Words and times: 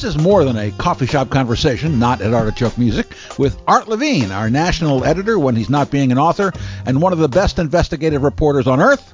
This 0.00 0.16
is 0.16 0.22
more 0.22 0.44
than 0.44 0.56
a 0.56 0.70
coffee 0.70 1.04
shop 1.04 1.28
conversation, 1.28 1.98
not 1.98 2.22
at 2.22 2.32
Artichoke 2.32 2.78
Music, 2.78 3.06
with 3.36 3.60
Art 3.68 3.86
Levine, 3.86 4.32
our 4.32 4.48
national 4.48 5.04
editor 5.04 5.38
when 5.38 5.54
he's 5.54 5.68
not 5.68 5.90
being 5.90 6.10
an 6.10 6.16
author, 6.16 6.54
and 6.86 7.02
one 7.02 7.12
of 7.12 7.18
the 7.18 7.28
best 7.28 7.58
investigative 7.58 8.22
reporters 8.22 8.66
on 8.66 8.80
earth. 8.80 9.12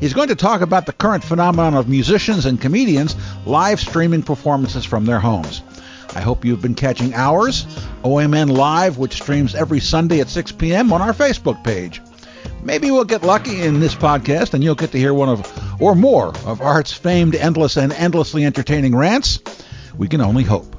He's 0.00 0.14
going 0.14 0.28
to 0.28 0.34
talk 0.34 0.62
about 0.62 0.86
the 0.86 0.94
current 0.94 1.22
phenomenon 1.22 1.74
of 1.74 1.86
musicians 1.86 2.46
and 2.46 2.58
comedians 2.58 3.14
live 3.44 3.78
streaming 3.78 4.22
performances 4.22 4.86
from 4.86 5.04
their 5.04 5.20
homes. 5.20 5.60
I 6.14 6.22
hope 6.22 6.46
you've 6.46 6.62
been 6.62 6.76
catching 6.76 7.12
ours, 7.12 7.66
OMN 8.02 8.56
Live, 8.56 8.96
which 8.96 9.20
streams 9.20 9.54
every 9.54 9.80
Sunday 9.80 10.20
at 10.20 10.30
6 10.30 10.52
p.m. 10.52 10.94
on 10.94 11.02
our 11.02 11.12
Facebook 11.12 11.62
page. 11.62 12.00
Maybe 12.62 12.90
we'll 12.90 13.04
get 13.04 13.22
lucky 13.22 13.60
in 13.60 13.80
this 13.80 13.94
podcast 13.94 14.54
and 14.54 14.64
you'll 14.64 14.76
get 14.76 14.92
to 14.92 14.98
hear 14.98 15.12
one 15.12 15.28
of, 15.28 15.82
or 15.82 15.94
more, 15.94 16.28
of 16.46 16.62
Art's 16.62 16.94
famed 16.94 17.34
endless 17.34 17.76
and 17.76 17.92
endlessly 17.92 18.46
entertaining 18.46 18.96
rants. 18.96 19.38
We 19.96 20.08
can 20.08 20.20
only 20.20 20.42
hope. 20.42 20.74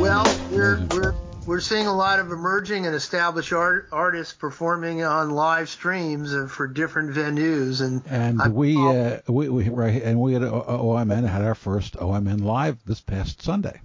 Well, 0.00 0.24
we're 0.50 0.86
we're 0.90 1.14
we're 1.46 1.60
seeing 1.60 1.86
a 1.86 1.94
lot 1.94 2.18
of 2.18 2.30
emerging 2.30 2.86
and 2.86 2.94
established 2.94 3.52
art, 3.52 3.88
artists 3.90 4.34
performing 4.34 5.02
on 5.02 5.30
live 5.30 5.68
streams 5.68 6.34
for 6.52 6.68
different 6.68 7.12
venues, 7.14 7.80
and 7.80 8.02
and 8.06 8.54
we, 8.54 8.76
uh, 8.76 9.18
we 9.28 9.48
we 9.48 9.68
right 9.68 10.02
and 10.02 10.20
we 10.20 10.34
at 10.34 10.42
OMN 10.42 11.26
had 11.26 11.42
our 11.42 11.54
first 11.54 11.94
OMN 11.94 12.42
live 12.42 12.78
this 12.84 13.00
past 13.00 13.42
Sunday. 13.42 13.80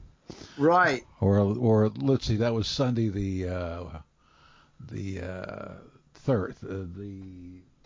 Right. 0.57 1.03
Or 1.21 1.39
or 1.39 1.89
let's 1.95 2.25
see, 2.25 2.37
that 2.37 2.53
was 2.53 2.67
Sunday 2.67 3.09
the 3.09 3.49
uh, 3.49 3.83
the 4.89 5.21
uh, 5.21 5.71
third, 6.13 6.55
uh, 6.63 6.85
the 6.95 7.21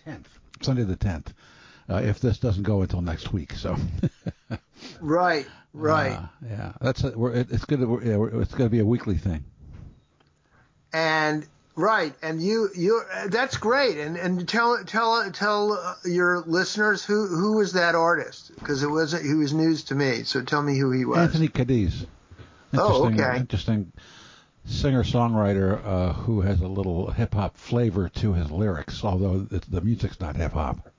tenth, 0.03 0.30
Sunday 0.61 0.83
the 0.83 0.95
tenth. 0.95 1.33
Uh, 1.89 1.97
if 1.97 2.19
this 2.19 2.38
doesn't 2.38 2.64
go 2.64 2.81
until 2.81 3.02
next 3.02 3.33
week, 3.33 3.53
so. 3.53 3.75
right, 5.02 5.47
right. 5.73 6.14
Uh, 6.14 6.28
yeah, 6.47 6.72
that's 6.80 7.03
a, 7.03 7.25
it, 7.28 7.47
it's 7.52 7.66
gonna 7.66 7.91
yeah, 8.06 8.39
it's 8.41 8.53
gonna 8.53 8.69
be 8.69 8.80
a 8.80 8.86
weekly 8.86 9.17
thing. 9.17 9.44
And 10.94 11.47
right, 11.75 12.14
and 12.22 12.41
you 12.41 12.69
you 12.75 13.02
that's 13.28 13.58
great. 13.58 13.97
And 13.97 14.17
and 14.17 14.47
tell 14.47 14.84
tell 14.86 15.31
tell 15.31 15.97
your 16.06 16.44
listeners 16.45 17.03
who 17.03 17.28
who 17.28 17.58
was 17.58 17.73
that 17.73 17.95
artist 17.95 18.52
because 18.56 18.84
it 18.84 18.89
wasn't 18.89 19.25
he 19.25 19.34
was 19.34 19.53
news 19.53 19.86
to 19.86 19.95
me. 19.95 20.23
So 20.23 20.44
tell 20.44 20.61
me 20.61 20.78
who 20.78 20.91
he 20.91 21.06
was. 21.06 21.17
Anthony 21.17 21.47
Cadiz. 21.47 22.06
Oh, 22.73 23.08
okay. 23.08 23.38
Interesting 23.38 23.91
singer 24.70 25.03
songwriter 25.03 25.84
uh, 25.86 26.14
who 26.14 26.42
has 26.42 26.62
a 26.62 26.67
little 26.67 27.12
hip 27.12 27.34
hop 27.34 27.58
flavor 27.58 28.08
to 28.09 28.34
his 28.34 28.52
lyrics, 28.52 29.03
although 29.03 29.39
the 29.39 29.81
music's 29.81 30.20
not 30.20 30.36
hip 30.36 30.53
hop. 30.53 30.89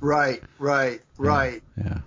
Right, 0.00 0.42
right, 0.58 1.00
right. 1.18 1.62
Yeah. 1.76 1.84
yeah. 1.84 1.98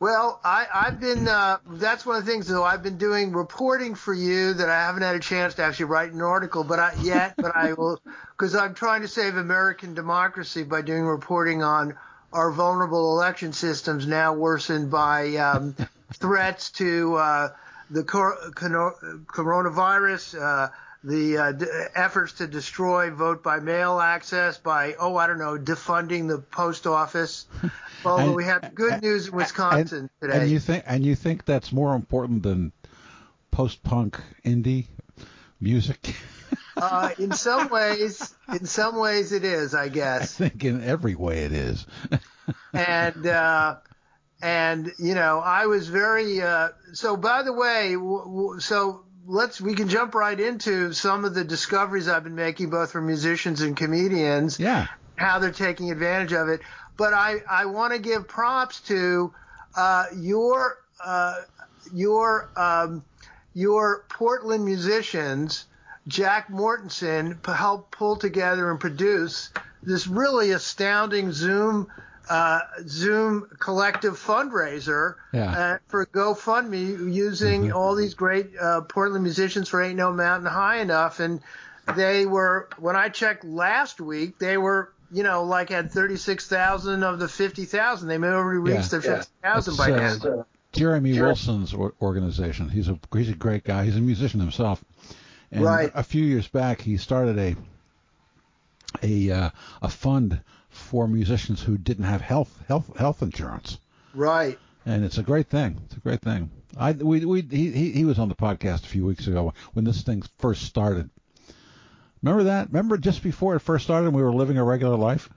Well, 0.00 0.40
I, 0.42 0.66
I've 0.74 0.98
been. 0.98 1.28
Uh, 1.28 1.58
that's 1.64 2.04
one 2.04 2.16
of 2.16 2.24
the 2.24 2.30
things, 2.32 2.48
though. 2.48 2.64
I've 2.64 2.82
been 2.82 2.98
doing 2.98 3.30
reporting 3.32 3.94
for 3.94 4.12
you 4.12 4.52
that 4.54 4.68
I 4.68 4.86
haven't 4.86 5.02
had 5.02 5.14
a 5.14 5.20
chance 5.20 5.54
to 5.54 5.62
actually 5.62 5.84
write 5.84 6.10
an 6.10 6.22
article, 6.22 6.64
but 6.64 6.80
I, 6.80 6.94
yet, 7.02 7.34
but 7.38 7.54
I 7.54 7.74
will, 7.74 8.00
because 8.32 8.56
I'm 8.56 8.74
trying 8.74 9.02
to 9.02 9.08
save 9.08 9.36
American 9.36 9.94
democracy 9.94 10.64
by 10.64 10.82
doing 10.82 11.04
reporting 11.04 11.62
on 11.62 11.96
our 12.32 12.50
vulnerable 12.50 13.12
election 13.12 13.52
systems 13.52 14.04
now 14.04 14.32
worsened 14.32 14.90
by 14.90 15.36
um, 15.36 15.76
threats 16.14 16.70
to 16.72 17.14
uh, 17.14 17.48
the 17.90 18.04
cor- 18.04 18.38
coronavirus, 18.54 20.40
uh, 20.40 20.68
the 21.04 21.38
uh, 21.38 21.52
d- 21.52 21.66
efforts 21.94 22.34
to 22.34 22.46
destroy 22.46 23.10
vote 23.10 23.42
by 23.42 23.58
mail 23.58 23.98
access 23.98 24.58
by, 24.58 24.94
oh, 24.98 25.16
I 25.16 25.26
don't 25.26 25.38
know, 25.38 25.58
defunding 25.58 26.28
the 26.28 26.38
post 26.38 26.86
office. 26.86 27.46
Although 28.04 28.24
and, 28.24 28.34
we 28.34 28.44
have 28.44 28.74
good 28.74 29.02
news 29.02 29.28
in 29.28 29.34
Wisconsin 29.34 29.98
and, 29.98 30.10
today. 30.20 30.42
And 30.42 30.50
you 30.50 30.60
think 30.60 30.84
and 30.86 31.04
you 31.04 31.14
think 31.14 31.44
that's 31.44 31.72
more 31.72 31.94
important 31.94 32.42
than 32.42 32.72
post 33.50 33.82
punk 33.82 34.20
indie 34.44 34.86
music? 35.60 36.14
uh, 36.76 37.10
in 37.18 37.32
some 37.32 37.68
ways, 37.68 38.34
in 38.48 38.66
some 38.66 38.96
ways 38.96 39.32
it 39.32 39.44
is, 39.44 39.74
I 39.74 39.88
guess. 40.00 40.40
I 40.40 40.48
think 40.48 40.64
in 40.64 40.82
every 40.82 41.14
way 41.14 41.44
it 41.44 41.52
is. 41.52 41.86
and 42.72 43.26
uh, 43.26 43.76
and 44.42 44.92
you 44.98 45.14
know, 45.14 45.38
I 45.38 45.66
was 45.66 45.88
very. 45.88 46.42
Uh, 46.42 46.70
so, 46.92 47.16
by 47.16 47.44
the 47.44 47.52
way, 47.52 47.94
w- 47.94 48.24
w- 48.24 48.60
so 48.60 49.04
let's 49.24 49.60
we 49.60 49.74
can 49.74 49.88
jump 49.88 50.14
right 50.14 50.38
into 50.38 50.92
some 50.92 51.24
of 51.24 51.32
the 51.32 51.44
discoveries 51.44 52.08
I've 52.08 52.24
been 52.24 52.34
making, 52.34 52.68
both 52.68 52.90
for 52.90 53.00
musicians 53.00 53.62
and 53.62 53.76
comedians. 53.76 54.58
Yeah. 54.58 54.88
How 55.16 55.38
they're 55.38 55.52
taking 55.52 55.92
advantage 55.92 56.32
of 56.32 56.48
it, 56.48 56.60
but 56.96 57.14
I 57.14 57.36
I 57.48 57.66
want 57.66 57.92
to 57.92 58.00
give 58.00 58.26
props 58.26 58.80
to 58.82 59.32
uh, 59.76 60.06
your 60.16 60.78
uh, 61.04 61.36
your 61.94 62.50
um, 62.56 63.04
your 63.54 64.04
Portland 64.10 64.64
musicians. 64.64 65.66
Jack 66.08 66.48
Mortensen 66.48 67.46
helped 67.46 67.92
pull 67.92 68.16
together 68.16 68.68
and 68.72 68.80
produce 68.80 69.50
this 69.84 70.08
really 70.08 70.50
astounding 70.50 71.30
Zoom 71.30 71.86
uh, 72.28 72.60
Zoom 72.86 73.48
collective 73.58 74.14
fundraiser 74.14 75.16
yeah. 75.32 75.50
uh, 75.50 75.78
for 75.88 76.06
GoFundMe 76.06 77.12
using 77.12 77.64
mm-hmm. 77.64 77.76
all 77.76 77.94
these 77.94 78.14
great 78.14 78.50
uh, 78.60 78.82
Portland 78.82 79.22
musicians 79.22 79.68
for 79.68 79.82
Ain't 79.82 79.96
No 79.96 80.12
Mountain 80.12 80.50
High 80.50 80.80
Enough. 80.80 81.20
And 81.20 81.40
they 81.96 82.26
were, 82.26 82.68
when 82.78 82.96
I 82.96 83.08
checked 83.08 83.44
last 83.44 84.00
week, 84.00 84.38
they 84.38 84.56
were, 84.56 84.92
you 85.10 85.22
know, 85.22 85.44
like 85.44 85.70
had 85.70 85.90
36,000 85.90 87.02
of 87.02 87.18
the 87.18 87.28
50,000. 87.28 88.08
They 88.08 88.18
may 88.18 88.28
already 88.28 88.58
reached 88.60 88.92
yeah. 88.92 88.98
their 89.00 89.16
50,000 89.18 89.76
by 89.76 89.90
uh, 89.90 90.18
now. 90.22 90.46
Jeremy 90.72 91.14
sure. 91.14 91.26
Wilson's 91.26 91.74
organization. 91.74 92.68
He's 92.70 92.88
a 92.88 92.98
he's 93.12 93.28
a 93.28 93.34
great 93.34 93.62
guy. 93.62 93.84
He's 93.84 93.96
a 93.96 94.00
musician 94.00 94.40
himself. 94.40 94.82
And 95.50 95.64
right. 95.64 95.90
a 95.94 96.02
few 96.02 96.24
years 96.24 96.48
back, 96.48 96.80
he 96.80 96.96
started 96.96 97.38
a 97.38 97.56
a 99.02 99.30
uh, 99.30 99.50
a 99.82 99.88
fund 99.88 100.40
for 100.72 101.06
musicians 101.06 101.62
who 101.62 101.78
didn't 101.78 102.04
have 102.04 102.20
health 102.20 102.58
health 102.66 102.96
health 102.96 103.22
insurance. 103.22 103.78
Right. 104.14 104.58
And 104.84 105.04
it's 105.04 105.18
a 105.18 105.22
great 105.22 105.48
thing. 105.48 105.80
It's 105.84 105.96
a 105.96 106.00
great 106.00 106.20
thing. 106.22 106.50
I 106.76 106.92
we 106.92 107.24
we 107.24 107.42
he 107.42 107.92
he 107.92 108.04
was 108.04 108.18
on 108.18 108.28
the 108.28 108.34
podcast 108.34 108.84
a 108.84 108.88
few 108.88 109.04
weeks 109.04 109.26
ago 109.26 109.52
when 109.74 109.84
this 109.84 110.02
thing 110.02 110.22
first 110.38 110.62
started. 110.62 111.10
Remember 112.22 112.44
that? 112.44 112.68
Remember 112.68 112.96
just 112.96 113.22
before 113.22 113.54
it 113.54 113.60
first 113.60 113.84
started, 113.84 114.12
we 114.12 114.22
were 114.22 114.32
living 114.32 114.56
a 114.56 114.64
regular 114.64 114.96
life. 114.96 115.28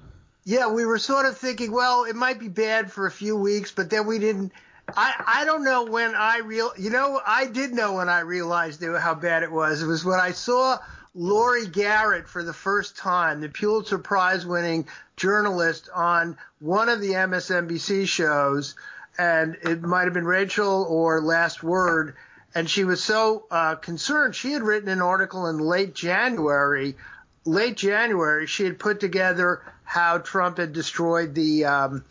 Yeah, 0.45 0.67
we 0.67 0.85
were 0.85 0.99
sort 0.99 1.25
of 1.25 1.37
thinking, 1.37 1.71
well, 1.71 2.03
it 2.03 2.15
might 2.15 2.39
be 2.39 2.47
bad 2.47 2.91
for 2.91 3.07
a 3.07 3.11
few 3.11 3.35
weeks, 3.35 3.71
but 3.71 3.89
then 3.89 4.05
we 4.05 4.19
didn't. 4.19 4.53
I 4.95 5.41
I 5.41 5.45
don't 5.45 5.63
know 5.63 5.85
when 5.85 6.15
I 6.15 6.39
real. 6.39 6.71
You 6.77 6.91
know, 6.91 7.19
I 7.25 7.47
did 7.47 7.73
know 7.73 7.93
when 7.93 8.09
I 8.09 8.19
realized 8.19 8.83
how 8.83 9.15
bad 9.15 9.43
it 9.43 9.51
was. 9.51 9.81
It 9.81 9.87
was 9.87 10.05
when 10.05 10.19
I 10.19 10.31
saw 10.31 10.77
Laurie 11.15 11.67
Garrett 11.67 12.27
for 12.27 12.43
the 12.43 12.53
first 12.53 12.97
time, 12.97 13.39
the 13.39 13.47
Pulitzer 13.47 13.97
Prize 13.97 14.45
winning 14.45 14.85
journalist 15.15 15.89
on 15.95 16.37
one 16.59 16.89
of 16.89 16.99
the 16.99 17.11
MSNBC 17.11 18.05
shows, 18.05 18.75
and 19.17 19.57
it 19.63 19.81
might 19.81 20.03
have 20.03 20.13
been 20.13 20.25
Rachel 20.25 20.85
or 20.89 21.21
Last 21.21 21.63
Word, 21.63 22.15
and 22.53 22.69
she 22.69 22.83
was 22.83 23.01
so 23.01 23.45
uh, 23.49 23.75
concerned. 23.75 24.35
She 24.35 24.51
had 24.51 24.61
written 24.61 24.89
an 24.89 25.01
article 25.01 25.47
in 25.47 25.57
late 25.57 25.95
January. 25.95 26.97
Late 27.45 27.77
January, 27.77 28.45
she 28.45 28.65
had 28.65 28.77
put 28.77 28.99
together 28.99 29.61
how 29.85 30.17
Trump 30.17 30.57
had 30.57 30.73
destroyed 30.73 31.33
the, 31.33 31.63
um, 31.63 32.03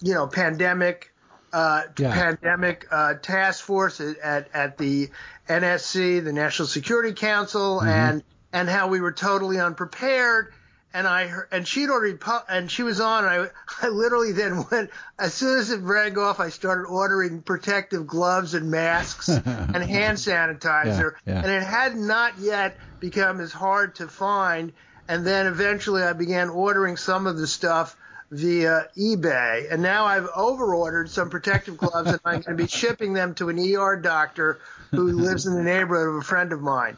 you 0.00 0.14
know, 0.14 0.28
pandemic 0.28 1.10
uh, 1.52 1.82
yeah. 1.98 2.12
pandemic 2.12 2.86
uh, 2.90 3.14
task 3.14 3.64
force 3.64 4.00
at, 4.00 4.48
at 4.52 4.76
the 4.76 5.08
NSC, 5.48 6.22
the 6.22 6.32
National 6.32 6.66
Security 6.66 7.12
Council, 7.12 7.78
mm-hmm. 7.78 7.88
and 7.88 8.22
and 8.54 8.68
how 8.68 8.86
we 8.86 9.00
were 9.00 9.12
totally 9.12 9.58
unprepared. 9.58 10.54
And 10.94 11.08
I 11.08 11.28
and 11.50 11.66
she'd 11.66 11.90
already 11.90 12.16
and 12.48 12.70
she 12.70 12.84
was 12.84 13.00
on. 13.00 13.24
And 13.24 13.50
I 13.82 13.82
I 13.86 13.88
literally 13.88 14.30
then 14.30 14.64
went 14.70 14.90
as 15.18 15.34
soon 15.34 15.58
as 15.58 15.70
it 15.70 15.80
rang 15.80 16.16
off. 16.16 16.38
I 16.38 16.50
started 16.50 16.86
ordering 16.86 17.42
protective 17.42 18.06
gloves 18.06 18.54
and 18.54 18.70
masks 18.70 19.28
and 19.28 19.76
hand 19.76 20.18
sanitizer. 20.18 21.14
Yeah, 21.26 21.34
yeah. 21.34 21.42
And 21.42 21.50
it 21.50 21.64
had 21.64 21.96
not 21.96 22.38
yet 22.38 22.78
become 23.00 23.40
as 23.40 23.52
hard 23.52 23.96
to 23.96 24.06
find. 24.06 24.72
And 25.08 25.26
then 25.26 25.48
eventually 25.48 26.02
I 26.02 26.12
began 26.12 26.48
ordering 26.48 26.96
some 26.96 27.26
of 27.26 27.36
the 27.36 27.48
stuff 27.48 27.96
via 28.30 28.88
eBay. 28.96 29.70
And 29.72 29.82
now 29.82 30.06
I've 30.06 30.28
overordered 30.34 31.10
some 31.10 31.28
protective 31.28 31.76
gloves 31.76 32.10
and 32.10 32.20
I'm 32.24 32.40
going 32.40 32.56
to 32.56 32.62
be 32.62 32.68
shipping 32.80 33.14
them 33.14 33.34
to 33.34 33.48
an 33.48 33.58
ER 33.58 33.96
doctor 33.96 34.60
who 34.92 35.10
lives 35.10 35.46
in 35.46 35.54
the 35.54 35.62
neighborhood 35.62 36.08
of 36.08 36.14
a 36.14 36.22
friend 36.22 36.52
of 36.52 36.62
mine. 36.62 36.96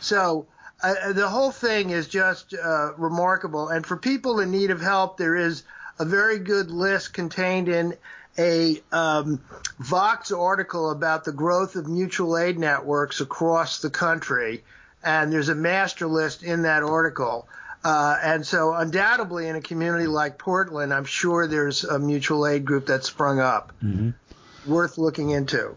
So 0.00 0.46
uh, 0.82 1.12
the 1.12 1.28
whole 1.28 1.50
thing 1.50 1.90
is 1.90 2.08
just 2.08 2.54
uh, 2.54 2.92
remarkable. 2.96 3.68
And 3.68 3.84
for 3.84 3.96
people 3.96 4.40
in 4.40 4.50
need 4.50 4.70
of 4.70 4.80
help, 4.80 5.16
there 5.16 5.34
is 5.34 5.64
a 5.98 6.04
very 6.04 6.38
good 6.38 6.70
list 6.70 7.12
contained 7.12 7.68
in 7.68 7.94
a 8.38 8.80
um, 8.92 9.40
Vox 9.80 10.30
article 10.30 10.90
about 10.90 11.24
the 11.24 11.32
growth 11.32 11.74
of 11.74 11.88
mutual 11.88 12.38
aid 12.38 12.58
networks 12.58 13.20
across 13.20 13.80
the 13.80 13.90
country. 13.90 14.62
And 15.02 15.32
there's 15.32 15.48
a 15.48 15.54
master 15.54 16.06
list 16.06 16.42
in 16.42 16.62
that 16.62 16.82
article. 16.82 17.48
Uh, 17.84 18.16
and 18.22 18.46
so, 18.46 18.74
undoubtedly, 18.74 19.48
in 19.48 19.56
a 19.56 19.60
community 19.60 20.06
like 20.06 20.38
Portland, 20.38 20.92
I'm 20.92 21.04
sure 21.04 21.46
there's 21.46 21.84
a 21.84 21.98
mutual 21.98 22.46
aid 22.46 22.64
group 22.64 22.86
that 22.86 23.04
sprung 23.04 23.38
up, 23.38 23.72
mm-hmm. 23.82 24.10
worth 24.70 24.98
looking 24.98 25.30
into. 25.30 25.76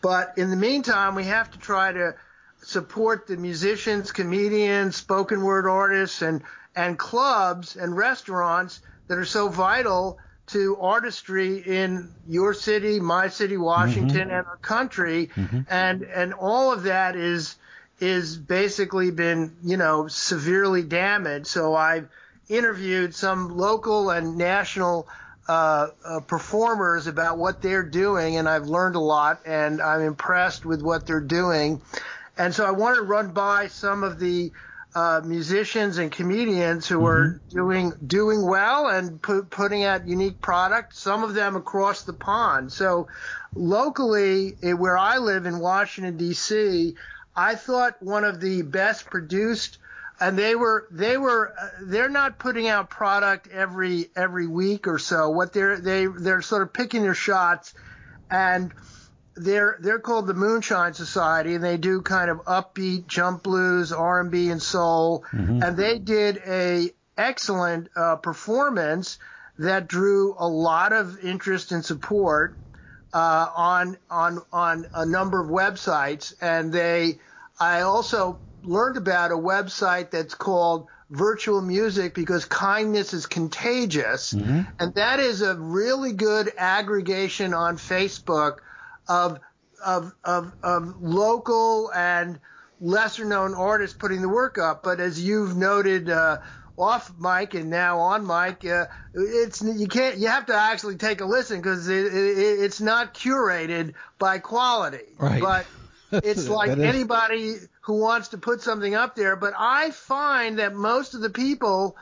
But 0.00 0.34
in 0.38 0.50
the 0.50 0.56
meantime, 0.56 1.14
we 1.16 1.24
have 1.24 1.50
to 1.50 1.58
try 1.58 1.92
to 1.92 2.14
support 2.62 3.26
the 3.26 3.36
musicians, 3.36 4.12
comedians, 4.12 4.96
spoken 4.96 5.42
word 5.42 5.66
artists, 5.66 6.22
and 6.22 6.42
and 6.76 6.98
clubs 6.98 7.76
and 7.76 7.96
restaurants 7.96 8.80
that 9.08 9.18
are 9.18 9.24
so 9.24 9.48
vital 9.48 10.18
to 10.46 10.76
artistry 10.80 11.58
in 11.58 12.12
your 12.28 12.54
city, 12.54 13.00
my 13.00 13.28
city, 13.28 13.56
Washington, 13.56 14.28
mm-hmm. 14.28 14.30
and 14.30 14.46
our 14.46 14.58
country, 14.62 15.30
mm-hmm. 15.34 15.60
and 15.68 16.02
and 16.02 16.34
all 16.34 16.72
of 16.72 16.84
that 16.84 17.16
is 17.16 17.56
is 18.00 18.36
basically 18.36 19.10
been 19.10 19.56
you 19.62 19.76
know 19.76 20.08
severely 20.08 20.82
damaged. 20.82 21.46
So 21.46 21.74
I've 21.74 22.08
interviewed 22.48 23.14
some 23.14 23.56
local 23.56 24.10
and 24.10 24.36
national 24.36 25.06
uh, 25.48 25.88
uh, 26.04 26.20
performers 26.20 27.06
about 27.06 27.38
what 27.38 27.62
they're 27.62 27.82
doing, 27.82 28.36
and 28.36 28.48
I've 28.48 28.66
learned 28.66 28.96
a 28.96 29.00
lot, 29.00 29.40
and 29.46 29.80
I'm 29.80 30.00
impressed 30.00 30.64
with 30.64 30.82
what 30.82 31.06
they're 31.06 31.20
doing. 31.20 31.80
And 32.40 32.54
so 32.54 32.64
I 32.64 32.70
want 32.70 32.96
to 32.96 33.02
run 33.02 33.32
by 33.32 33.66
some 33.66 34.02
of 34.02 34.18
the 34.18 34.50
uh, 34.94 35.20
musicians 35.22 35.98
and 35.98 36.10
comedians 36.10 36.88
who 36.88 37.04
are 37.04 37.38
mm-hmm. 37.38 37.48
doing 37.54 37.92
doing 38.06 38.46
well 38.46 38.88
and 38.88 39.20
putting 39.20 39.84
out 39.84 40.08
unique 40.08 40.40
product. 40.40 40.96
Some 40.96 41.22
of 41.22 41.34
them 41.34 41.54
across 41.54 42.04
the 42.04 42.14
pond. 42.14 42.72
So 42.72 43.08
locally, 43.54 44.56
eh, 44.62 44.72
where 44.72 44.96
I 44.96 45.18
live 45.18 45.44
in 45.44 45.58
Washington 45.58 46.16
D.C., 46.16 46.94
I 47.36 47.56
thought 47.56 48.02
one 48.02 48.24
of 48.24 48.40
the 48.40 48.62
best 48.62 49.10
produced, 49.10 49.76
and 50.18 50.38
they 50.38 50.54
were 50.54 50.88
they 50.90 51.18
were 51.18 51.52
uh, 51.60 51.68
they're 51.82 52.08
not 52.08 52.38
putting 52.38 52.68
out 52.68 52.88
product 52.88 53.48
every 53.48 54.08
every 54.16 54.46
week 54.46 54.88
or 54.88 54.98
so. 54.98 55.28
What 55.28 55.52
they're 55.52 55.78
they 55.78 56.06
they're 56.06 56.40
sort 56.40 56.62
of 56.62 56.72
picking 56.72 57.02
their 57.02 57.12
shots, 57.12 57.74
and 58.30 58.72
they're 59.40 59.76
they're 59.80 59.98
called 59.98 60.26
the 60.26 60.34
Moonshine 60.34 60.94
Society, 60.94 61.54
and 61.54 61.64
they 61.64 61.76
do 61.76 62.02
kind 62.02 62.30
of 62.30 62.44
upbeat 62.44 63.06
jump 63.06 63.42
blues, 63.42 63.92
R 63.92 64.20
and 64.20 64.30
B, 64.30 64.50
and 64.50 64.62
soul. 64.62 65.24
Mm-hmm. 65.32 65.62
And 65.62 65.76
they 65.76 65.98
did 65.98 66.42
a 66.46 66.90
excellent 67.16 67.88
uh, 67.96 68.16
performance 68.16 69.18
that 69.58 69.88
drew 69.88 70.34
a 70.38 70.46
lot 70.46 70.92
of 70.92 71.22
interest 71.24 71.72
and 71.72 71.84
support 71.84 72.56
uh, 73.12 73.48
on 73.56 73.96
on 74.10 74.42
on 74.52 74.86
a 74.94 75.06
number 75.06 75.40
of 75.40 75.48
websites. 75.48 76.34
And 76.40 76.72
they, 76.72 77.18
I 77.58 77.80
also 77.80 78.38
learned 78.62 78.98
about 78.98 79.32
a 79.32 79.36
website 79.36 80.10
that's 80.10 80.34
called 80.34 80.88
virtual 81.08 81.60
music 81.60 82.14
because 82.14 82.44
kindness 82.44 83.14
is 83.14 83.26
contagious. 83.26 84.34
Mm-hmm. 84.34 84.60
And 84.78 84.94
that 84.94 85.18
is 85.18 85.42
a 85.42 85.54
really 85.56 86.12
good 86.12 86.52
aggregation 86.56 87.54
on 87.54 87.78
Facebook 87.78 88.58
of 89.10 89.40
of 89.84 90.14
of, 90.24 90.52
of 90.62 91.02
local 91.02 91.90
and 91.92 92.38
lesser 92.80 93.24
known 93.24 93.54
artists 93.54 93.96
putting 93.96 94.22
the 94.22 94.28
work 94.28 94.56
up. 94.56 94.82
But 94.82 95.00
as 95.00 95.22
you've 95.22 95.56
noted 95.56 96.08
uh, 96.08 96.38
off 96.78 97.12
mic 97.18 97.54
and 97.54 97.68
now 97.68 97.98
on 97.98 98.26
mic, 98.26 98.64
uh, 98.64 98.86
it's 99.12 99.62
you 99.62 99.88
can't 99.88 100.18
you 100.18 100.28
have 100.28 100.46
to 100.46 100.54
actually 100.54 100.96
take 100.96 101.20
a 101.20 101.26
listen 101.26 101.60
because 101.60 101.88
it, 101.88 102.06
it, 102.06 102.38
it's 102.60 102.80
not 102.80 103.12
curated 103.12 103.94
by 104.18 104.38
quality. 104.38 105.04
Right. 105.18 105.42
But 105.42 105.66
it's 106.12 106.48
like 106.60 106.78
anybody 106.78 107.56
who 107.82 108.00
wants 108.00 108.28
to 108.28 108.38
put 108.38 108.62
something 108.62 108.94
up 108.94 109.16
there. 109.16 109.34
But 109.34 109.54
I 109.58 109.90
find 109.90 110.60
that 110.60 110.74
most 110.74 111.14
of 111.14 111.20
the 111.20 111.30
people, 111.30 111.96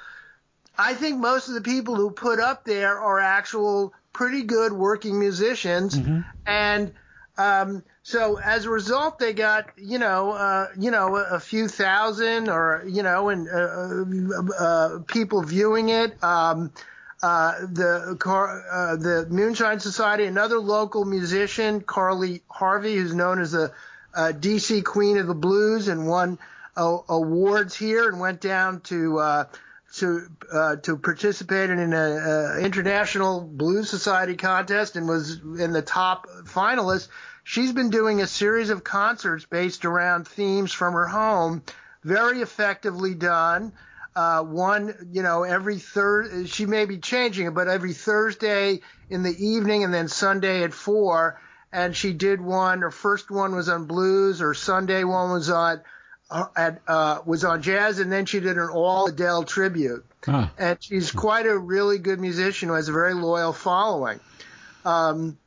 I 0.76 0.92
think 0.94 1.18
most 1.18 1.48
of 1.48 1.54
the 1.54 1.62
people 1.62 1.94
who 1.94 2.10
put 2.10 2.38
up 2.38 2.64
there 2.64 2.98
are 2.98 3.18
actual 3.18 3.94
pretty 4.18 4.42
good 4.42 4.72
working 4.72 5.16
musicians, 5.16 5.96
mm-hmm. 5.96 6.22
and 6.44 6.92
um, 7.36 7.84
so 8.02 8.36
as 8.36 8.64
a 8.64 8.70
result, 8.70 9.20
they 9.20 9.32
got 9.32 9.66
you 9.76 10.00
know 10.00 10.32
uh, 10.32 10.66
you 10.76 10.90
know 10.90 11.14
a, 11.14 11.36
a, 11.36 11.40
few 11.40 11.68
thousand 11.68 12.48
or 12.48 12.82
you 12.84 13.04
know 13.04 13.28
and 13.28 13.48
uh, 13.48 13.54
uh, 13.54 14.64
uh 14.64 14.98
people 15.06 15.44
viewing 15.44 15.90
it. 15.90 16.20
Um, 16.22 16.72
uh, 17.22 17.60
the 17.60 18.16
car, 18.18 18.64
uh, 18.72 18.96
the 18.96 19.28
Moonshine 19.30 19.78
Society, 19.78 20.24
another 20.24 20.58
local 20.58 21.04
musician, 21.04 21.80
Carly 21.80 22.42
Harvey, 22.48 22.96
who's 22.96 23.14
known 23.14 23.40
as 23.40 23.52
the 23.52 23.72
DC 24.16 24.84
Queen 24.84 25.18
of 25.18 25.28
the 25.28 25.34
Blues 25.34 25.86
and 25.86 26.08
won 26.08 26.40
awards 26.76 27.76
here 27.76 28.08
and 28.08 28.18
went 28.18 28.40
down 28.40 28.80
to 28.80 29.46
to 30.00 30.28
uh, 30.52 30.76
to 30.76 30.96
participate 30.96 31.70
in 31.70 31.78
an 31.78 32.64
international 32.64 33.40
blues 33.40 33.90
society 33.90 34.36
contest 34.36 34.96
and 34.96 35.08
was 35.08 35.40
in 35.40 35.72
the 35.72 35.82
top 35.82 36.26
finalist. 36.44 37.08
She's 37.44 37.72
been 37.72 37.90
doing 37.90 38.20
a 38.20 38.26
series 38.26 38.70
of 38.70 38.84
concerts 38.84 39.46
based 39.46 39.84
around 39.84 40.28
themes 40.28 40.72
from 40.72 40.94
her 40.94 41.06
home, 41.06 41.62
very 42.04 42.42
effectively 42.42 43.14
done. 43.14 43.72
Uh, 44.14 44.42
one, 44.42 45.08
you 45.12 45.22
know, 45.22 45.44
every 45.44 45.78
third, 45.78 46.48
she 46.48 46.66
may 46.66 46.84
be 46.84 46.98
changing 46.98 47.46
it, 47.46 47.54
but 47.54 47.68
every 47.68 47.92
Thursday 47.92 48.80
in 49.08 49.22
the 49.22 49.46
evening 49.46 49.84
and 49.84 49.94
then 49.94 50.08
Sunday 50.08 50.64
at 50.64 50.74
four. 50.74 51.40
And 51.72 51.94
she 51.94 52.12
did 52.12 52.40
one. 52.40 52.80
Her 52.80 52.90
first 52.90 53.30
one 53.30 53.54
was 53.54 53.68
on 53.68 53.86
blues. 53.86 54.40
Her 54.40 54.54
Sunday 54.54 55.04
one 55.04 55.30
was 55.30 55.50
on 55.50 55.78
uh, 55.78 55.82
at, 56.30 56.80
uh, 56.86 57.20
was 57.24 57.44
on 57.44 57.62
jazz, 57.62 57.98
and 57.98 58.12
then 58.12 58.26
she 58.26 58.40
did 58.40 58.58
an 58.58 58.68
all 58.68 59.06
Adele 59.06 59.44
tribute. 59.44 60.04
Huh. 60.24 60.48
And 60.58 60.78
she's 60.80 61.10
quite 61.10 61.46
a 61.46 61.56
really 61.56 61.98
good 61.98 62.20
musician 62.20 62.68
who 62.68 62.74
has 62.74 62.88
a 62.88 62.92
very 62.92 63.14
loyal 63.14 63.52
following. 63.52 64.20
Um, 64.84 65.38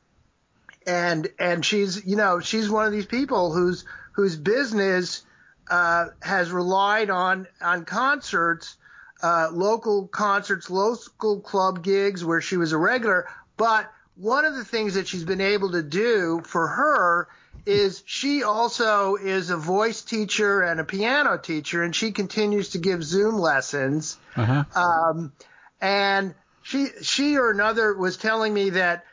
and 0.86 1.28
and 1.38 1.64
she's 1.64 2.04
you 2.04 2.16
know 2.16 2.40
she's 2.40 2.68
one 2.68 2.86
of 2.86 2.92
these 2.92 3.06
people 3.06 3.52
whose 3.52 3.84
whose 4.12 4.36
business 4.36 5.24
uh, 5.70 6.06
has 6.20 6.50
relied 6.50 7.10
on 7.10 7.46
on 7.60 7.84
concerts, 7.84 8.76
uh, 9.22 9.48
local 9.52 10.08
concerts, 10.08 10.70
local 10.70 11.40
club 11.40 11.82
gigs 11.82 12.24
where 12.24 12.40
she 12.40 12.56
was 12.56 12.72
a 12.72 12.78
regular. 12.78 13.28
But 13.56 13.90
one 14.16 14.44
of 14.44 14.54
the 14.54 14.64
things 14.64 14.94
that 14.94 15.06
she's 15.06 15.24
been 15.24 15.40
able 15.40 15.72
to 15.72 15.82
do 15.82 16.42
for 16.44 16.66
her 16.66 17.28
is 17.64 18.02
she 18.06 18.42
also 18.42 19.16
is 19.16 19.50
a 19.50 19.56
voice 19.56 20.02
teacher 20.02 20.62
and 20.62 20.80
a 20.80 20.84
piano 20.84 21.38
teacher, 21.38 21.82
and 21.82 21.94
she 21.94 22.12
continues 22.12 22.70
to 22.70 22.78
give 22.78 23.04
Zoom 23.04 23.36
lessons. 23.36 24.18
Uh-huh. 24.36 24.64
Um, 24.74 25.32
and 25.80 26.34
she 26.62 26.88
she 27.02 27.36
or 27.36 27.50
another 27.50 27.94
was 27.94 28.16
telling 28.16 28.52
me 28.52 28.70
that 28.70 29.04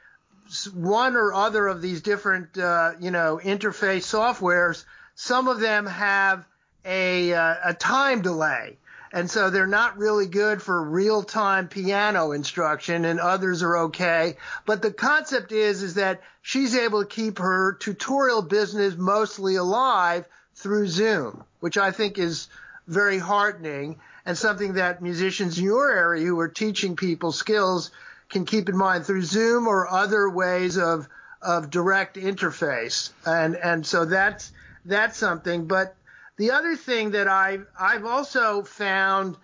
one 0.73 1.15
or 1.15 1.33
other 1.33 1.67
of 1.67 1.81
these 1.81 2.01
different 2.01 2.57
uh, 2.57 2.93
you 2.99 3.11
know 3.11 3.39
interface 3.43 4.05
softwares, 4.05 4.85
some 5.15 5.47
of 5.47 5.59
them 5.59 5.85
have 5.85 6.45
a 6.85 7.33
uh, 7.33 7.55
a 7.65 7.73
time 7.73 8.21
delay 8.21 8.77
and 9.11 9.29
so 9.29 9.49
they're 9.49 9.67
not 9.67 9.97
really 9.97 10.27
good 10.27 10.61
for 10.61 10.81
real 10.83 11.23
time 11.23 11.67
piano 11.67 12.31
instruction 12.31 13.05
and 13.05 13.19
others 13.19 13.63
are 13.63 13.77
okay. 13.77 14.37
But 14.65 14.81
the 14.81 14.91
concept 14.91 15.51
is 15.51 15.83
is 15.83 15.95
that 15.95 16.21
she's 16.41 16.75
able 16.75 17.03
to 17.03 17.09
keep 17.09 17.39
her 17.39 17.73
tutorial 17.79 18.41
business 18.41 18.95
mostly 18.95 19.55
alive 19.55 20.25
through 20.55 20.87
zoom 20.87 21.43
which 21.61 21.77
i 21.77 21.91
think 21.91 22.17
is 22.17 22.49
very 22.85 23.17
heartening 23.17 23.97
and 24.25 24.37
something 24.37 24.73
that 24.73 25.01
musicians 25.01 25.57
in 25.57 25.63
your 25.63 25.89
area 25.89 26.25
who 26.25 26.39
are 26.39 26.49
teaching 26.49 26.95
people 26.95 27.31
skills 27.31 27.91
can 28.29 28.45
keep 28.45 28.67
in 28.67 28.75
mind 28.75 29.05
through 29.05 29.21
zoom 29.21 29.67
or 29.67 29.87
other 29.87 30.29
ways 30.29 30.77
of 30.77 31.07
of 31.41 31.69
direct 31.69 32.15
interface. 32.17 33.11
And 33.25 33.55
and 33.55 33.85
so 33.85 34.05
that's 34.05 34.51
that's 34.85 35.17
something. 35.17 35.65
But 35.65 35.95
the 36.39 36.51
other 36.51 36.77
thing 36.77 37.11
that 37.11 37.27
I've 37.27 37.67
I've 37.77 38.05
also 38.05 38.63
found 38.63 39.35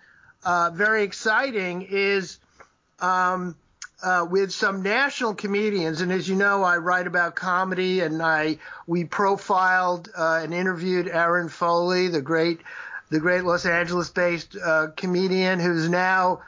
uh, 0.44 0.70
very 0.72 1.02
exciting 1.04 1.82
is 1.82 2.38
um, 3.00 3.54
uh, 4.02 4.26
with 4.28 4.50
some 4.50 4.82
national 4.82 5.34
comedians, 5.34 6.00
and 6.00 6.10
as 6.10 6.26
you 6.26 6.36
know, 6.36 6.62
I 6.62 6.78
write 6.78 7.06
about 7.06 7.36
comedy, 7.36 8.00
and 8.00 8.22
I 8.22 8.58
we 8.86 9.04
profiled 9.04 10.08
uh, 10.16 10.40
and 10.42 10.54
interviewed 10.54 11.06
Erin 11.06 11.50
Foley, 11.50 12.08
the 12.08 12.22
great 12.22 12.60
the 13.10 13.20
great 13.20 13.44
Los 13.44 13.66
Angeles-based 13.66 14.56
uh, 14.56 14.86
comedian 14.96 15.60
who's 15.60 15.90
now 15.90 16.40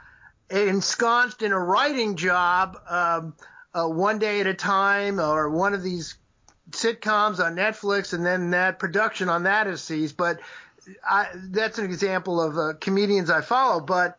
ensconced 0.49 1.43
in 1.43 1.51
a 1.51 1.59
writing 1.59 2.15
job. 2.15 2.75
Um, 2.89 3.35
uh, 3.71 3.87
one 3.87 4.17
day 4.17 4.39
at 4.39 4.47
a 4.47 4.55
time, 4.55 5.19
or 5.19 5.47
one 5.47 5.75
of 5.75 5.83
these 5.83 6.15
sitcoms 6.71 7.43
on 7.43 7.55
Netflix, 7.55 8.13
and 8.13 8.25
then 8.25 8.51
that 8.51 8.79
production 8.79 9.29
on 9.29 9.43
that 9.43 9.67
is 9.67 9.81
seized. 9.81 10.17
But 10.17 10.39
I, 11.03 11.27
that's 11.35 11.77
an 11.77 11.85
example 11.85 12.41
of 12.41 12.57
uh, 12.57 12.73
comedians 12.79 13.29
I 13.29 13.41
follow. 13.41 13.79
But 13.79 14.17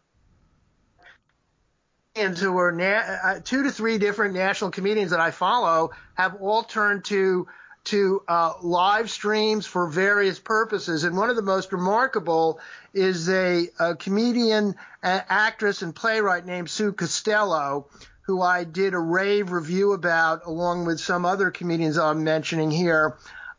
who 2.14 2.58
are 2.58 2.72
na- 2.72 3.16
uh, 3.24 3.40
two 3.42 3.62
to 3.62 3.70
three 3.70 3.96
different 3.98 4.34
national 4.34 4.70
comedians 4.70 5.10
that 5.10 5.20
I 5.20 5.30
follow 5.30 5.92
have 6.14 6.36
all 6.40 6.62
turned 6.62 7.04
to 7.06 7.46
to 7.82 8.22
uh, 8.28 8.52
live 8.62 9.10
streams 9.10 9.66
for 9.66 9.88
various 9.88 10.38
purposes. 10.38 11.04
And 11.04 11.16
one 11.16 11.30
of 11.30 11.36
the 11.36 11.42
most 11.42 11.72
remarkable 11.72 12.60
is 12.92 13.28
a, 13.30 13.68
a 13.78 13.96
comedian, 13.96 14.74
a- 15.02 15.32
actress, 15.32 15.80
and 15.80 15.94
playwright 15.94 16.44
named 16.44 16.68
Sue 16.68 16.92
Costello, 16.92 17.86
who 18.22 18.42
I 18.42 18.64
did 18.64 18.94
a 18.94 18.98
rave 18.98 19.50
review 19.50 19.92
about 19.92 20.46
along 20.46 20.86
with 20.86 21.00
some 21.00 21.24
other 21.24 21.50
comedians 21.50 21.98
I'm 21.98 22.24
mentioning 22.24 22.70
here. 22.70 23.16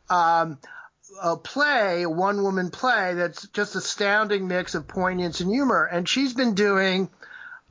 Um, 0.08 0.58
a 1.22 1.36
play, 1.36 2.02
a 2.02 2.10
one 2.10 2.42
woman 2.42 2.70
play 2.70 3.14
that's 3.14 3.46
just 3.48 3.76
astounding 3.76 4.48
mix 4.48 4.74
of 4.74 4.88
poignance 4.88 5.40
and 5.40 5.50
humor. 5.50 5.84
And 5.84 6.08
she's 6.08 6.32
been 6.32 6.54
doing 6.54 7.10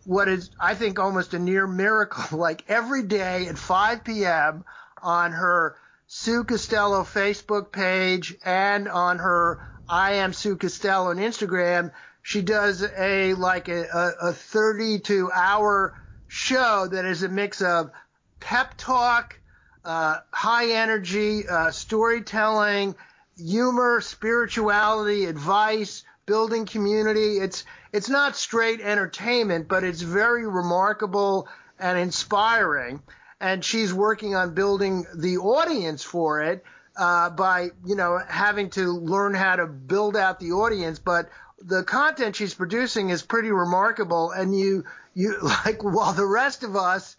what 0.05 0.27
is, 0.27 0.49
I 0.59 0.75
think, 0.75 0.99
almost 0.99 1.33
a 1.33 1.39
near 1.39 1.67
miracle, 1.67 2.37
like 2.37 2.63
every 2.67 3.03
day 3.03 3.47
at 3.47 3.57
5 3.57 4.03
p.m. 4.03 4.63
on 5.01 5.31
her 5.31 5.75
Sue 6.07 6.43
Costello 6.43 7.03
Facebook 7.03 7.71
page 7.71 8.35
and 8.43 8.87
on 8.87 9.19
her 9.19 9.59
I 9.87 10.13
am 10.15 10.33
Sue 10.33 10.55
Costello 10.55 11.09
on 11.09 11.17
Instagram. 11.17 11.91
She 12.21 12.41
does 12.41 12.83
a 12.97 13.33
like 13.33 13.67
a, 13.67 13.83
a, 13.83 14.29
a 14.29 14.33
32 14.33 15.31
hour 15.33 15.93
show 16.31 16.87
that 16.87 17.03
is 17.03 17.23
a 17.23 17.27
mix 17.27 17.61
of 17.61 17.91
pep 18.39 18.73
talk, 18.77 19.37
uh, 19.83 20.19
high 20.31 20.71
energy, 20.71 21.45
uh, 21.45 21.69
storytelling, 21.71 22.95
humor, 23.37 23.99
spirituality, 23.99 25.25
advice, 25.25 26.05
building 26.25 26.65
community. 26.65 27.39
It's 27.39 27.65
it's 27.91 28.07
not 28.07 28.37
straight 28.37 28.79
entertainment, 28.79 29.67
but 29.67 29.83
it's 29.83 30.01
very 30.01 30.47
remarkable 30.47 31.49
and 31.77 31.99
inspiring. 31.99 33.03
And 33.41 33.65
she's 33.65 33.93
working 33.93 34.33
on 34.33 34.53
building 34.53 35.05
the 35.13 35.37
audience 35.37 36.01
for 36.01 36.41
it 36.43 36.63
uh, 36.97 37.29
by 37.29 37.69
you 37.85 37.95
know 37.95 38.19
having 38.27 38.69
to 38.71 38.91
learn 38.91 39.33
how 39.33 39.55
to 39.55 39.67
build 39.67 40.15
out 40.15 40.39
the 40.39 40.51
audience. 40.51 40.99
But 40.99 41.29
the 41.59 41.83
content 41.83 42.35
she's 42.35 42.53
producing 42.53 43.09
is 43.09 43.21
pretty 43.21 43.51
remarkable. 43.51 44.31
And 44.31 44.57
you 44.57 44.85
you 45.13 45.37
like 45.65 45.83
while 45.83 46.13
the 46.13 46.25
rest 46.25 46.63
of 46.63 46.75
us, 46.75 47.17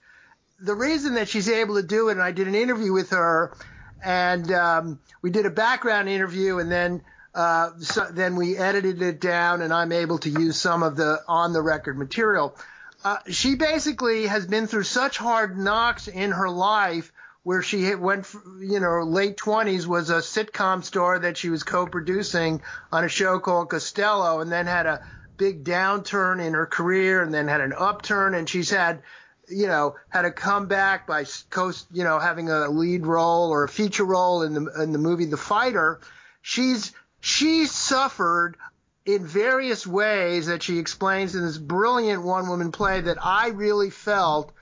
the 0.60 0.74
reason 0.74 1.14
that 1.14 1.28
she's 1.28 1.48
able 1.48 1.76
to 1.76 1.82
do 1.82 2.08
it, 2.08 2.12
and 2.12 2.22
I 2.22 2.32
did 2.32 2.48
an 2.48 2.54
interview 2.54 2.92
with 2.92 3.10
her 3.10 3.56
and 4.02 4.50
um, 4.50 4.98
we 5.22 5.30
did 5.30 5.46
a 5.46 5.50
background 5.50 6.08
interview, 6.08 6.58
and 6.58 6.70
then 6.70 7.02
uh, 7.34 7.70
so 7.78 8.08
then 8.10 8.36
we 8.36 8.56
edited 8.56 9.00
it 9.00 9.20
down, 9.20 9.62
and 9.62 9.72
I'm 9.72 9.92
able 9.92 10.18
to 10.18 10.28
use 10.28 10.60
some 10.60 10.82
of 10.82 10.96
the 10.96 11.20
on 11.28 11.52
the 11.52 11.62
record 11.62 11.96
material. 11.96 12.56
Uh, 13.04 13.18
she 13.28 13.54
basically 13.54 14.26
has 14.26 14.46
been 14.46 14.66
through 14.66 14.84
such 14.84 15.18
hard 15.18 15.58
knocks 15.58 16.08
in 16.08 16.32
her 16.32 16.48
life 16.48 17.12
where 17.42 17.62
she 17.62 17.94
went, 17.94 18.26
you 18.60 18.78
know, 18.78 19.02
late 19.02 19.36
20s 19.36 19.86
was 19.86 20.10
a 20.10 20.18
sitcom 20.18 20.84
star 20.84 21.18
that 21.18 21.36
she 21.36 21.50
was 21.50 21.62
co-producing 21.62 22.62
on 22.92 23.04
a 23.04 23.08
show 23.08 23.38
called 23.40 23.70
Costello, 23.70 24.40
and 24.40 24.50
then 24.50 24.66
had 24.66 24.86
a 24.86 25.02
big 25.36 25.64
downturn 25.64 26.44
in 26.44 26.54
her 26.54 26.66
career, 26.66 27.22
and 27.22 27.34
then 27.34 27.48
had 27.48 27.60
an 27.60 27.74
upturn, 27.76 28.34
and 28.34 28.48
she's 28.48 28.70
had 28.70 29.02
you 29.48 29.66
know, 29.66 29.96
had 30.08 30.24
a 30.24 30.30
comeback 30.30 31.06
by 31.06 31.24
coast, 31.50 31.86
you 31.92 32.04
know, 32.04 32.18
having 32.18 32.48
a 32.48 32.68
lead 32.68 33.06
role 33.06 33.50
or 33.50 33.64
a 33.64 33.68
feature 33.68 34.04
role 34.04 34.42
in 34.42 34.54
the 34.54 34.82
in 34.82 34.92
the 34.92 34.98
movie 34.98 35.26
The 35.26 35.36
Fighter. 35.36 36.00
She's 36.40 36.92
she 37.20 37.66
suffered 37.66 38.56
in 39.04 39.26
various 39.26 39.86
ways 39.86 40.46
that 40.46 40.62
she 40.62 40.78
explains 40.78 41.34
in 41.34 41.44
this 41.44 41.58
brilliant 41.58 42.22
one 42.22 42.48
woman 42.48 42.72
play 42.72 43.00
that 43.00 43.18
I 43.20 43.48
really 43.48 43.90
felt 43.90 44.52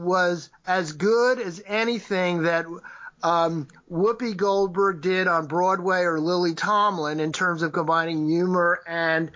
was 0.00 0.50
as 0.66 0.92
good 0.92 1.38
as 1.38 1.62
anything 1.66 2.42
that 2.44 2.66
um, 3.22 3.68
Whoopi 3.92 4.36
Goldberg 4.36 5.02
did 5.02 5.28
on 5.28 5.46
Broadway 5.46 6.02
or 6.02 6.18
Lily 6.18 6.54
Tomlin 6.54 7.20
in 7.20 7.32
terms 7.32 7.62
of 7.62 7.72
combining 7.72 8.28
humor 8.28 8.80
and 8.86 9.30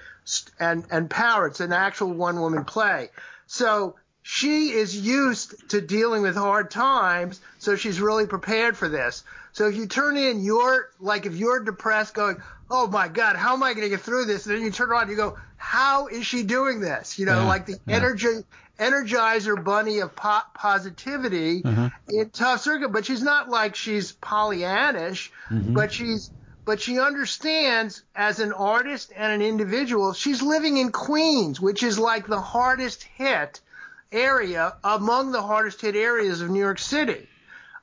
and 0.58 0.84
and 0.90 1.10
power. 1.10 1.46
It's 1.46 1.60
an 1.60 1.72
actual 1.72 2.12
one 2.12 2.40
woman 2.40 2.64
play. 2.64 3.10
So 3.46 3.96
she 4.22 4.70
is 4.70 4.96
used 4.96 5.68
to 5.70 5.82
dealing 5.82 6.22
with 6.22 6.34
hard 6.34 6.70
times, 6.70 7.40
so 7.58 7.76
she's 7.76 8.00
really 8.00 8.26
prepared 8.26 8.74
for 8.74 8.88
this. 8.88 9.22
So 9.52 9.68
if 9.68 9.76
you 9.76 9.86
turn 9.86 10.16
in 10.16 10.42
your, 10.42 10.88
like 10.98 11.26
if 11.26 11.36
you're 11.36 11.60
depressed 11.60 12.14
going, 12.14 12.42
oh 12.70 12.86
my 12.86 13.08
God, 13.08 13.36
how 13.36 13.54
am 13.54 13.62
I 13.62 13.74
going 13.74 13.84
to 13.84 13.90
get 13.90 14.00
through 14.00 14.24
this? 14.26 14.46
And 14.46 14.56
then 14.56 14.62
you 14.62 14.70
turn 14.70 14.90
around 14.90 15.02
and 15.02 15.10
you 15.10 15.16
go, 15.16 15.36
how 15.56 16.08
is 16.08 16.26
she 16.26 16.42
doing 16.42 16.80
this? 16.80 17.18
You 17.18 17.26
know, 17.26 17.40
yeah, 17.40 17.46
like 17.46 17.66
the 17.66 17.78
yeah. 17.86 17.96
energy, 17.96 18.44
energizer 18.78 19.62
bunny 19.62 20.00
of 20.00 20.14
po- 20.16 20.40
positivity 20.54 21.62
uh-huh. 21.64 21.90
in 22.08 22.30
tough 22.30 22.60
circuit, 22.60 22.90
but 22.90 23.06
she's 23.06 23.22
not 23.22 23.48
like 23.48 23.74
she's 23.74 24.12
Pollyannish, 24.12 25.30
mm-hmm. 25.48 25.74
but 25.74 25.92
she's, 25.92 26.30
but 26.64 26.80
she 26.80 26.98
understands 26.98 28.02
as 28.14 28.40
an 28.40 28.52
artist 28.52 29.12
and 29.14 29.32
an 29.32 29.42
individual, 29.42 30.12
she's 30.12 30.42
living 30.42 30.78
in 30.78 30.92
Queens, 30.92 31.60
which 31.60 31.82
is 31.82 31.98
like 31.98 32.26
the 32.26 32.40
hardest 32.40 33.02
hit 33.02 33.60
area 34.10 34.74
among 34.82 35.32
the 35.32 35.42
hardest 35.42 35.80
hit 35.80 35.96
areas 35.96 36.40
of 36.40 36.50
New 36.50 36.60
York 36.60 36.78
City. 36.78 37.28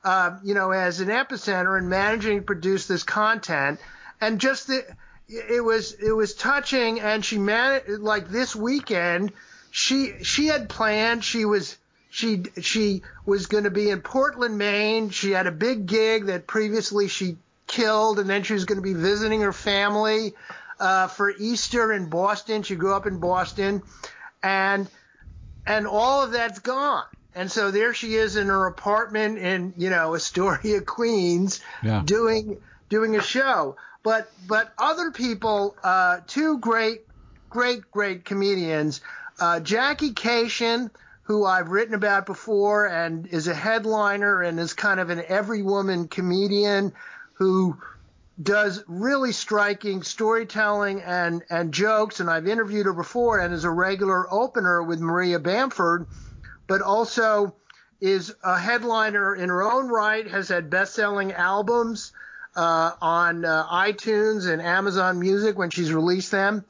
Uh, 0.03 0.37
you 0.43 0.55
know, 0.55 0.71
as 0.71 0.99
an 0.99 1.09
epicenter 1.09 1.77
and 1.77 1.87
managing 1.87 2.39
to 2.39 2.43
produce 2.43 2.87
this 2.87 3.03
content, 3.03 3.79
and 4.21 4.39
just 4.39 4.67
the, 4.67 4.85
it 5.27 5.63
was 5.63 5.93
it 5.93 6.11
was 6.11 6.33
touching. 6.33 6.99
And 7.01 7.25
she 7.25 7.37
managed 7.37 7.89
like 7.99 8.29
this 8.29 8.55
weekend, 8.55 9.33
she 9.71 10.23
she 10.23 10.47
had 10.47 10.69
planned. 10.69 11.23
She 11.23 11.43
was 11.45 11.77
she 12.09 12.43
she 12.61 13.01
was 13.25 13.47
going 13.47 13.63
to 13.63 13.71
be 13.71 13.89
in 13.89 14.01
Portland, 14.01 14.57
Maine. 14.57 15.09
She 15.09 15.31
had 15.31 15.47
a 15.47 15.51
big 15.51 15.87
gig 15.87 16.27
that 16.27 16.47
previously 16.47 17.07
she 17.07 17.37
killed, 17.67 18.19
and 18.19 18.29
then 18.29 18.43
she 18.43 18.53
was 18.53 18.65
going 18.65 18.77
to 18.77 18.83
be 18.83 18.93
visiting 18.93 19.41
her 19.41 19.53
family 19.53 20.35
uh, 20.79 21.07
for 21.07 21.31
Easter 21.31 21.91
in 21.91 22.09
Boston. 22.09 22.63
She 22.63 22.75
grew 22.75 22.93
up 22.93 23.07
in 23.07 23.19
Boston, 23.19 23.81
and 24.43 24.87
and 25.65 25.87
all 25.87 26.23
of 26.23 26.31
that's 26.31 26.59
gone. 26.59 27.05
And 27.33 27.49
so 27.49 27.71
there 27.71 27.93
she 27.93 28.15
is 28.15 28.35
in 28.35 28.47
her 28.47 28.65
apartment 28.65 29.37
in, 29.37 29.73
you 29.77 29.89
know, 29.89 30.15
Astoria, 30.15 30.81
Queens, 30.85 31.61
yeah. 31.81 32.01
doing 32.03 32.57
doing 32.89 33.15
a 33.15 33.21
show. 33.21 33.77
But 34.03 34.31
but 34.47 34.73
other 34.77 35.11
people, 35.11 35.75
uh, 35.83 36.21
two 36.27 36.57
great, 36.57 37.01
great, 37.49 37.89
great 37.91 38.25
comedians, 38.25 39.01
uh, 39.39 39.59
Jackie 39.59 40.13
Kashian, 40.13 40.89
who 41.23 41.45
I've 41.45 41.69
written 41.69 41.93
about 41.93 42.25
before 42.25 42.87
and 42.87 43.27
is 43.27 43.47
a 43.47 43.53
headliner 43.53 44.41
and 44.41 44.59
is 44.59 44.73
kind 44.73 44.99
of 44.99 45.09
an 45.09 45.23
every 45.27 45.61
woman 45.61 46.07
comedian 46.07 46.93
who 47.33 47.77
does 48.41 48.83
really 48.87 49.31
striking 49.31 50.03
storytelling 50.03 51.01
and, 51.01 51.43
and 51.49 51.73
jokes, 51.73 52.19
and 52.19 52.29
I've 52.29 52.47
interviewed 52.47 52.85
her 52.85 52.93
before 52.93 53.39
and 53.39 53.53
is 53.53 53.63
a 53.63 53.69
regular 53.69 54.31
opener 54.33 54.81
with 54.83 54.99
Maria 54.99 55.39
Bamford, 55.39 56.07
but 56.67 56.81
also 56.81 57.55
is 57.99 58.33
a 58.43 58.57
headliner 58.57 59.35
in 59.35 59.49
her 59.49 59.63
own 59.63 59.87
right, 59.87 60.27
has 60.27 60.49
had 60.49 60.69
best-selling 60.69 61.33
albums 61.33 62.13
uh, 62.55 62.91
on 63.01 63.45
uh, 63.45 63.65
iTunes 63.67 64.51
and 64.51 64.61
Amazon 64.61 65.19
Music 65.19 65.57
when 65.57 65.69
she's 65.69 65.93
released 65.93 66.31
them, 66.31 66.65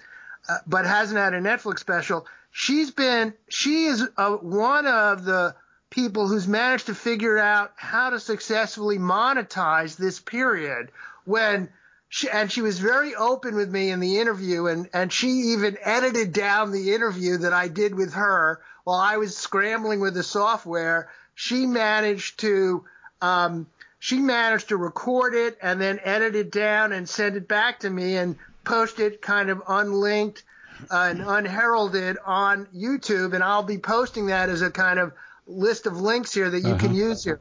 uh, 0.48 0.58
but 0.68 0.86
hasn't 0.86 1.20
had 1.20 1.34
a 1.34 1.42
Netflix 1.42 1.80
special. 1.80 2.26
She's 2.52 2.92
been, 2.92 3.34
she 3.50 3.86
is 3.86 4.08
a, 4.18 4.32
one 4.34 4.86
of 4.86 5.24
the 5.24 5.56
people 5.90 6.28
who's 6.28 6.48
managed 6.48 6.88
to 6.88 6.96
figure 6.96 7.38
out 7.38 7.74
how 7.76 8.10
to 8.12 8.20
successfully 8.20 8.98
monetize 8.98 9.98
this 9.98 10.20
period 10.20 10.92
when 11.26 11.70
she, 12.10 12.30
and 12.30 12.52
she 12.52 12.62
was 12.62 12.80
very 12.80 13.16
open 13.16 13.56
with 13.56 13.70
me 13.70 13.90
in 13.90 14.00
the 14.00 14.20
interview 14.20 14.68
and, 14.68 14.90
and 14.94 15.12
she 15.12 15.28
even 15.54 15.78
edited 15.82 16.34
down 16.34 16.72
the 16.72 16.94
interview 16.94 17.38
that 17.38 17.54
I 17.54 17.68
did 17.68 17.96
with 17.96 18.14
her 18.14 18.62
while 18.84 19.00
I 19.00 19.18
was 19.18 19.36
scrambling 19.38 20.00
with 20.00 20.14
the 20.14 20.24
software. 20.24 21.10
She 21.36 21.66
managed 21.66 22.40
to, 22.42 22.84
um, 23.22 23.68
she 24.02 24.18
managed 24.18 24.70
to 24.70 24.78
record 24.78 25.36
it 25.36 25.60
and 25.62 25.80
then 25.80 26.00
edit 26.04 26.36
it 26.36 26.52
down 26.52 26.92
and 26.92 27.08
send 27.08 27.38
it 27.38 27.48
back 27.48 27.82
to 27.82 27.88
me 27.88 28.18
and 28.18 28.36
post 28.64 29.00
it 29.00 29.22
kind 29.22 29.52
of 29.52 29.62
unlinked 29.68 30.44
uh, 30.90 31.10
and 31.12 31.22
unheralded 31.22 32.18
on 32.26 32.66
YouTube. 32.76 33.36
And 33.36 33.44
I'll 33.44 33.62
be 33.62 33.78
posting 33.78 34.26
that 34.26 34.50
as 34.50 34.64
a 34.64 34.72
kind 34.72 34.98
of 34.98 35.14
list 35.46 35.86
of 35.86 36.02
links 36.02 36.34
here 36.34 36.50
that 36.50 36.62
you 36.62 36.70
uh-huh. 36.70 36.80
can 36.80 36.96
use 36.96 37.24
here. 37.24 37.40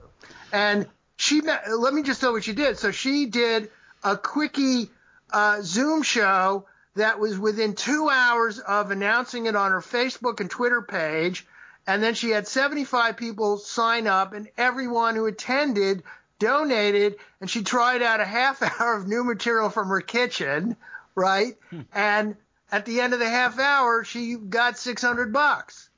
And 0.53 0.87
she 1.17 1.41
let 1.41 1.95
me 1.95 2.03
just 2.03 2.21
tell 2.21 2.33
what 2.33 2.45
she 2.45 2.53
did. 2.53 2.77
So 2.77 2.91
she 2.91 3.25
did 3.25 3.71
a 4.05 4.19
quickie 4.19 4.91
uh, 5.33 5.63
Zoom 5.63 6.03
show 6.03 6.67
that 6.95 7.19
was 7.19 7.39
within 7.39 7.75
two 7.75 8.11
hours 8.11 8.59
of 8.59 8.91
announcing 8.91 9.47
it 9.47 9.57
on 9.57 9.71
her 9.71 9.81
Facebook 9.81 10.41
and 10.41 10.51
Twitter 10.51 10.83
page. 10.83 11.47
And 11.87 12.03
then 12.03 12.13
she 12.13 12.29
had 12.29 12.47
75 12.47 13.17
people 13.17 13.57
sign 13.57 14.07
up, 14.07 14.35
and 14.35 14.51
everyone 14.59 15.15
who 15.15 15.25
attended 15.25 16.03
donated. 16.41 17.17
And 17.41 17.49
she 17.49 17.63
tried 17.63 18.03
out 18.03 18.19
a 18.19 18.25
half 18.25 18.61
hour 18.81 18.97
of 18.97 19.07
new 19.07 19.23
material 19.23 19.71
from 19.71 19.89
her 19.89 20.01
kitchen, 20.01 20.75
right? 21.15 21.57
Hmm. 21.71 21.81
And 21.95 22.37
at 22.73 22.85
the 22.85 23.01
end 23.01 23.15
of 23.15 23.21
the 23.21 23.29
half 23.29 23.61
hour, 23.61 24.03
she 24.03 24.35
got 24.35 24.77
600 24.77 25.33
bucks. 25.33 25.89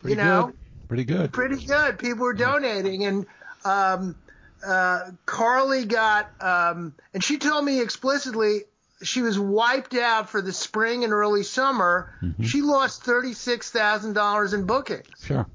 Pretty 0.00 0.16
you 0.16 0.24
know, 0.24 0.46
good. 0.46 0.88
pretty 0.88 1.04
good. 1.04 1.32
Pretty 1.32 1.64
good. 1.66 1.98
People 1.98 2.22
were 2.24 2.32
donating, 2.32 3.04
and 3.04 3.26
um, 3.66 4.16
uh, 4.66 5.10
Carly 5.26 5.84
got, 5.84 6.30
um, 6.40 6.94
and 7.12 7.22
she 7.22 7.36
told 7.36 7.64
me 7.66 7.82
explicitly 7.82 8.62
she 9.02 9.20
was 9.22 9.38
wiped 9.38 9.94
out 9.94 10.30
for 10.30 10.40
the 10.42 10.52
spring 10.52 11.04
and 11.04 11.12
early 11.12 11.42
summer. 11.42 12.10
Mhm. 12.22 12.44
She 12.44 12.62
lost 12.62 13.02
thirty 13.02 13.34
six 13.34 13.70
thousand 13.70 14.14
dollars 14.14 14.54
in 14.54 14.64
bookings. 14.64 15.06
Sure. 15.22 15.46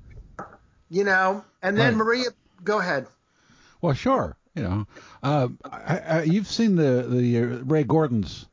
You 0.90 1.04
know, 1.04 1.44
and 1.64 1.76
then 1.78 1.98
Right. 1.98 2.06
Maria, 2.06 2.26
go 2.64 2.80
ahead. 2.80 3.08
Well, 3.82 3.94
sure. 3.94 4.38
You 4.56 4.64
know, 4.64 4.88
uh, 5.22 5.48
I, 5.66 5.98
I, 6.00 6.22
you've 6.24 6.48
seen 6.48 6.76
the 6.76 7.06
the 7.10 7.38
uh, 7.40 7.42
Rae 7.66 7.84
Gordon's. 7.84 8.46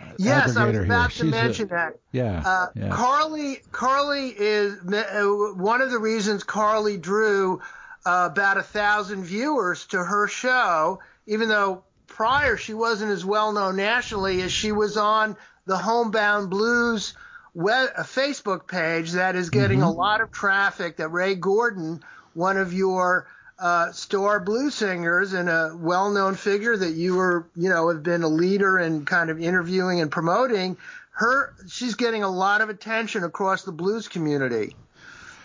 uh, 0.00 0.04
Yes, 0.18 0.56
I 0.56 0.66
was 0.66 0.76
about 0.76 0.86
here. 0.86 1.08
to 1.08 1.10
She's 1.10 1.20
a- 1.22 1.26
mention 1.30 1.68
that. 1.68 1.94
Yeah. 2.12 2.42
Uh, 2.46 2.66
yeah. 2.76 2.88
Carly, 2.90 3.58
Carly 3.72 4.28
is 4.28 4.74
uh, 4.78 5.22
one 5.56 5.80
of 5.80 5.90
the 5.90 5.98
reasons 5.98 6.44
Carly 6.44 6.96
drew 6.96 7.60
uh, 8.06 8.28
about 8.30 8.56
a 8.56 8.62
thousand 8.62 9.24
viewers 9.24 9.84
to 9.88 9.98
her 10.02 10.28
show, 10.28 11.00
even 11.26 11.48
though 11.48 11.82
prior 12.06 12.56
she 12.56 12.74
wasn't 12.74 13.10
as 13.10 13.24
well 13.24 13.52
known 13.52 13.74
nationally 13.76 14.42
as 14.42 14.52
she 14.52 14.70
was 14.70 14.96
on 14.96 15.36
the 15.66 15.76
Homebound 15.76 16.50
Blues 16.50 17.14
web, 17.54 17.90
a 17.96 18.02
Facebook 18.04 18.68
page 18.68 19.12
that 19.12 19.34
is 19.34 19.50
getting 19.50 19.80
Mhm. 19.80 19.86
a 19.86 19.90
lot 19.90 20.20
of 20.20 20.30
traffic. 20.30 20.98
That 20.98 21.08
Rae 21.08 21.34
Gordon, 21.34 22.00
one 22.34 22.56
of 22.58 22.72
your 22.72 23.26
uh, 23.62 23.92
star 23.92 24.40
blues 24.40 24.74
singers 24.74 25.32
and 25.32 25.48
a 25.48 25.72
well-known 25.78 26.34
figure 26.34 26.76
that 26.76 26.94
you 26.94 27.14
were, 27.14 27.46
you 27.54 27.68
know, 27.68 27.88
have 27.88 28.02
been 28.02 28.24
a 28.24 28.28
leader 28.28 28.78
in 28.80 29.04
kind 29.04 29.30
of 29.30 29.40
interviewing 29.40 30.00
and 30.00 30.10
promoting. 30.10 30.76
Her, 31.12 31.54
she's 31.68 31.94
getting 31.94 32.24
a 32.24 32.28
lot 32.28 32.60
of 32.60 32.68
attention 32.70 33.22
across 33.22 33.62
the 33.62 33.70
blues 33.70 34.08
community. 34.08 34.74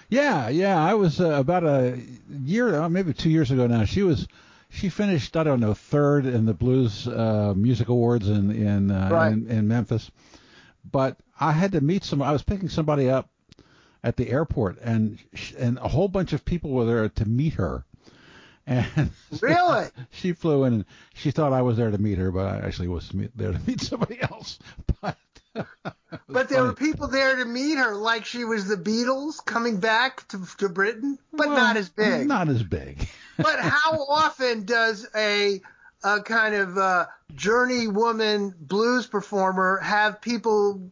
Yeah, 0.10 0.50
yeah. 0.50 0.84
I 0.84 0.96
was 0.96 1.22
uh, 1.22 1.32
about 1.32 1.64
a 1.64 2.00
year, 2.44 2.82
uh, 2.82 2.90
maybe 2.90 3.14
two 3.14 3.30
years 3.30 3.52
ago 3.52 3.68
now. 3.68 3.86
She 3.86 4.02
was, 4.02 4.28
she 4.70 4.90
finished, 4.90 5.38
I 5.38 5.44
don't 5.44 5.60
know, 5.60 5.74
third 5.74 6.26
in 6.26 6.46
the 6.46 6.54
Blues 6.54 7.08
uh, 7.08 7.54
Music 7.56 7.90
Awards 7.90 8.30
in 8.30 8.52
in, 8.52 8.90
uh, 8.90 9.10
Right. 9.12 9.32
in 9.34 9.48
in 9.48 9.68
Memphis. 9.68 10.10
But 10.90 11.18
I 11.40 11.52
had 11.52 11.74
to 11.74 11.82
meet 11.82 12.04
some. 12.04 12.22
I 12.22 12.32
was 12.32 12.42
picking 12.44 12.70
somebody 12.70 13.10
up 13.10 13.30
at 14.04 14.16
the 14.16 14.30
airport, 14.30 14.80
and 14.82 15.20
and 15.60 15.78
a 15.80 15.90
whole 15.90 16.08
bunch 16.08 16.32
of 16.34 16.46
people 16.46 16.72
were 16.72 16.86
there 16.86 17.10
to 17.10 17.26
meet 17.28 17.54
her. 17.56 17.84
And 18.68 19.12
Really? 19.42 19.88
she 20.12 20.34
flew 20.34 20.66
in, 20.66 20.74
and 20.74 20.86
she 21.14 21.32
thought 21.32 21.54
I 21.54 21.62
was 21.62 21.78
there 21.78 21.90
to 21.90 21.98
meet 21.98 22.18
her, 22.18 22.32
but 22.32 22.46
I 22.46 22.68
actually 22.68 22.90
was 22.90 23.10
there 23.36 23.54
to 23.54 23.60
meet 23.66 23.82
somebody 23.82 24.22
else. 24.22 24.60
But 25.02 25.18
But 26.30 26.50
there 26.50 26.62
were 26.64 26.74
people 26.74 27.08
there 27.08 27.38
to 27.38 27.46
meet 27.46 27.78
her, 27.78 27.96
like 27.96 28.26
she 28.26 28.44
was 28.46 28.68
the 28.68 28.76
Beatles 28.76 29.44
coming 29.44 29.80
back 29.80 30.28
to, 30.28 30.46
to 30.60 30.70
Britain, 30.70 31.18
but 31.34 31.48
Well, 31.48 31.58
not 31.58 31.78
as 31.78 31.90
big. 31.90 32.28
Not 32.28 32.48
as 32.50 32.62
big. 32.62 33.08
but 33.38 33.60
how 33.60 34.06
often 34.08 34.66
does 34.66 35.08
a 35.16 35.62
a 36.04 36.22
kind 36.22 36.54
of 36.54 36.78
uh, 36.78 37.06
journey 37.36 37.88
woman 37.88 38.54
blues 38.60 39.08
performer 39.08 39.80
have 39.82 40.22
people 40.22 40.92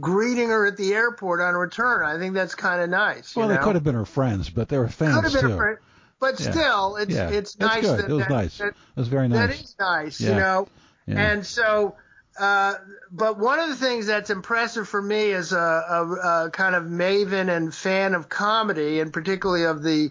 greeting 0.00 0.48
her 0.48 0.66
at 0.66 0.76
the 0.78 0.94
airport 0.94 1.40
on 1.40 1.54
return? 1.54 2.04
I 2.04 2.18
think 2.18 2.32
that's 2.34 2.54
kind 2.54 2.80
of 2.80 2.88
nice. 2.88 3.36
you 3.36 3.40
Well, 3.40 3.48
they 3.48 3.58
could 3.58 3.74
have 3.74 3.84
been 3.84 3.94
her 3.94 4.06
friends, 4.06 4.48
but 4.48 4.68
they 4.70 4.78
were 4.78 4.88
fans 4.88 5.16
Could 5.16 5.24
have 5.24 5.32
been 5.34 5.50
too. 5.50 5.54
a 5.54 5.56
friend, 5.56 5.78
but 6.20 6.38
Yeah. 6.40 6.50
still, 6.50 6.96
it's 6.96 7.14
yeah, 7.14 7.30
it's 7.30 7.58
nice. 7.58 7.82
good. 7.82 7.98
That, 8.00 8.10
it 8.10 8.12
was 8.14 8.26
that, 8.26 8.30
nice. 8.30 8.58
That, 8.58 8.74
was 8.96 9.08
very 9.08 9.28
nice. 9.28 9.60
is 9.60 9.76
nice, 9.78 10.20
Yeah. 10.20 10.30
you 10.30 10.34
know. 10.36 10.68
And 11.06 11.46
so, 11.46 11.94
uh, 12.38 12.74
but 13.10 13.38
one 13.38 13.58
of 13.60 13.68
the 13.70 13.76
things 13.76 14.06
that's 14.06 14.30
impressive 14.30 14.86
for 14.86 15.00
me 15.00 15.32
as 15.32 15.52
a, 15.52 15.56
a, 15.58 16.44
a 16.46 16.50
kind 16.50 16.74
of 16.74 16.84
maven 16.84 17.48
and 17.54 17.74
fan 17.74 18.14
of 18.14 18.28
comedy, 18.28 19.00
and 19.00 19.12
particularly 19.12 19.64
of 19.64 19.82
the, 19.82 20.10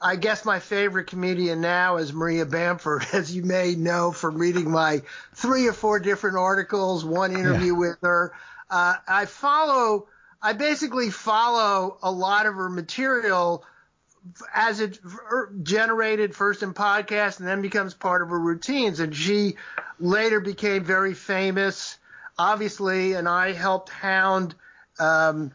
I 0.00 0.16
guess 0.16 0.44
my 0.44 0.58
favorite 0.60 1.08
comedian 1.08 1.60
now 1.60 1.98
is 1.98 2.12
Maria 2.12 2.46
Bamford, 2.46 3.04
as 3.12 3.34
you 3.34 3.42
may 3.42 3.74
know 3.74 4.10
from 4.12 4.38
reading 4.38 4.70
my 4.70 5.02
three 5.34 5.66
or 5.66 5.72
four 5.74 5.98
different 6.00 6.38
articles, 6.38 7.04
one 7.04 7.32
interview 7.36 7.72
Yeah. 7.74 7.78
with 7.78 7.98
her. 8.02 8.32
Uh, 8.70 8.94
I 9.06 9.26
follow, 9.26 10.06
I 10.40 10.52
basically 10.54 11.10
follow 11.10 11.98
a 12.02 12.10
lot 12.10 12.46
of 12.46 12.54
her 12.54 12.70
material 12.70 13.64
as 14.54 14.80
it 14.80 14.98
er, 15.04 15.52
generated 15.62 16.34
first 16.34 16.62
in 16.62 16.74
podcast 16.74 17.38
and 17.38 17.48
then 17.48 17.62
becomes 17.62 17.94
part 17.94 18.22
of 18.22 18.28
her 18.28 18.38
routines. 18.38 19.00
And 19.00 19.14
she 19.14 19.56
later 19.98 20.40
became 20.40 20.84
very 20.84 21.14
famous, 21.14 21.98
obviously, 22.38 23.14
and 23.14 23.28
I 23.28 23.52
helped 23.52 23.90
hound 23.90 24.54
um, 24.98 25.52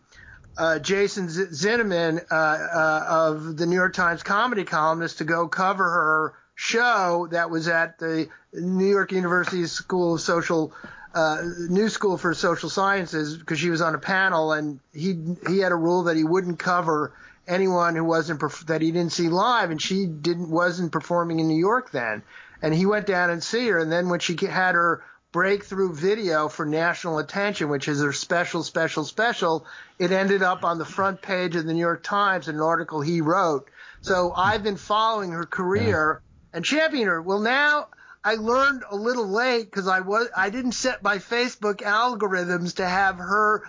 uh, 0.57 0.79
Jason 0.79 1.29
Z- 1.29 1.47
Zinoman 1.51 2.23
uh, 2.31 2.35
uh, 2.35 3.05
of 3.09 3.57
the 3.57 3.65
New 3.65 3.75
York 3.75 3.93
Times 3.93 4.23
comedy 4.23 4.63
columnist 4.63 5.17
to 5.19 5.23
go 5.23 5.47
cover 5.47 5.83
her 5.83 6.33
show 6.55 7.27
that 7.31 7.49
was 7.49 7.67
at 7.67 7.97
the 7.97 8.29
New 8.53 8.85
York 8.85 9.11
University 9.11 9.65
School 9.65 10.15
of 10.15 10.21
Social 10.21 10.73
uh, 11.13 11.37
New 11.69 11.89
School 11.89 12.17
for 12.17 12.33
Social 12.33 12.69
Sciences 12.69 13.37
because 13.37 13.59
she 13.59 13.69
was 13.69 13.81
on 13.81 13.95
a 13.95 13.99
panel 13.99 14.51
and 14.51 14.79
he 14.93 15.19
he 15.47 15.59
had 15.59 15.71
a 15.71 15.75
rule 15.75 16.03
that 16.03 16.17
he 16.17 16.23
wouldn't 16.23 16.59
cover 16.59 17.13
anyone 17.47 17.95
who 17.95 18.03
wasn't 18.03 18.39
perf- 18.39 18.65
that 18.67 18.81
he 18.81 18.91
didn't 18.91 19.11
see 19.11 19.29
live 19.29 19.71
and 19.71 19.81
she 19.81 20.05
didn't 20.05 20.49
wasn't 20.49 20.91
performing 20.91 21.39
in 21.39 21.47
New 21.47 21.59
York 21.59 21.91
then. 21.91 22.23
And 22.61 22.73
he 22.73 22.85
went 22.85 23.07
down 23.07 23.29
and 23.29 23.43
see 23.43 23.67
her 23.67 23.79
and 23.79 23.91
then 23.91 24.09
when 24.09 24.19
she 24.19 24.35
had 24.45 24.75
her 24.75 25.03
breakthrough 25.31 25.93
video 25.93 26.47
for 26.47 26.65
national 26.65 27.17
attention 27.17 27.67
which 27.67 27.87
is 27.87 28.01
her 28.01 28.13
special 28.13 28.61
special 28.61 29.03
special 29.03 29.65
it 29.97 30.11
ended 30.11 30.43
up 30.43 30.63
on 30.63 30.77
the 30.77 30.85
front 30.85 31.21
page 31.21 31.55
of 31.55 31.65
the 31.65 31.73
New 31.73 31.79
York 31.79 32.03
Times 32.03 32.47
in 32.47 32.55
an 32.55 32.61
article 32.61 33.01
he 33.01 33.21
wrote. 33.21 33.69
So 34.01 34.33
I've 34.35 34.63
been 34.63 34.77
following 34.77 35.31
her 35.31 35.45
career 35.45 36.21
and 36.53 36.63
championing 36.63 37.07
her. 37.07 37.21
Well 37.21 37.39
now 37.39 37.87
I 38.23 38.35
learned 38.35 38.83
a 38.89 38.95
little 38.95 39.27
late 39.27 39.65
because 39.65 39.87
I 39.87 39.99
was 39.99 40.29
I 40.35 40.49
didn't 40.49 40.73
set 40.73 41.03
my 41.03 41.17
Facebook 41.17 41.77
algorithms 41.77 42.75
to 42.75 42.87
have 42.87 43.17
her 43.17 43.63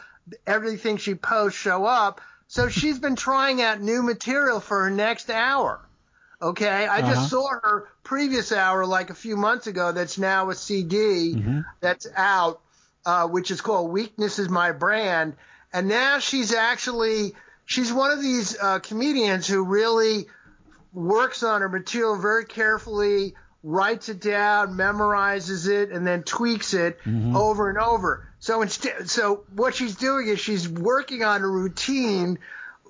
everything 0.47 0.97
she 0.97 1.15
posts 1.15 1.59
show 1.59 1.85
up. 1.85 2.21
So 2.49 2.69
she's 2.69 2.99
been 2.99 3.17
trying 3.17 3.61
out 3.63 3.81
new 3.81 4.03
material 4.03 4.61
for 4.61 4.85
her 4.85 4.91
next 4.91 5.31
hour. 5.31 5.81
Okay, 6.43 6.87
I 6.87 7.01
Uh-huh. 7.01 7.11
just 7.11 7.31
saw 7.31 7.49
her 7.49 7.89
previous 8.03 8.53
hour 8.53 8.85
like 8.87 9.11
a 9.11 9.15
few 9.15 9.37
months 9.37 9.67
ago. 9.67 9.93
That's 9.93 10.19
now 10.19 10.51
a 10.51 10.55
CD 10.55 11.35
Mhm. 11.37 11.65
that's 11.81 12.07
out, 12.17 12.61
uh, 13.07 13.29
which 13.29 13.51
is 13.51 13.61
called 13.61 13.91
"Weakness 13.91 14.39
Is 14.39 14.49
My 14.49 14.73
Brand," 14.73 15.37
and 15.73 15.89
now 15.89 16.19
she's 16.19 16.53
actually 16.53 17.35
she's 17.65 17.93
one 17.93 18.11
of 18.11 18.21
these 18.21 18.59
uh, 18.61 18.79
comedians 18.81 19.47
who 19.47 19.65
really 19.65 20.27
works 20.93 21.43
on 21.43 21.63
her 21.63 21.69
material 21.69 22.17
very 22.17 22.45
carefully, 22.45 23.35
writes 23.65 24.11
it 24.11 24.21
down, 24.21 24.75
memorizes 24.75 25.67
it, 25.69 25.91
and 25.91 26.07
then 26.07 26.23
tweaks 26.23 26.75
it 26.75 26.99
Mhm. 27.05 27.35
over 27.35 27.71
and 27.71 27.79
over. 27.79 28.23
So 28.39 28.61
instead, 28.61 29.09
so 29.09 29.45
what 29.57 29.75
she's 29.75 29.97
doing 29.97 30.29
is 30.29 30.39
she's 30.39 30.69
working 30.69 31.25
on 31.25 31.43
a 31.43 31.49
routine. 31.49 32.39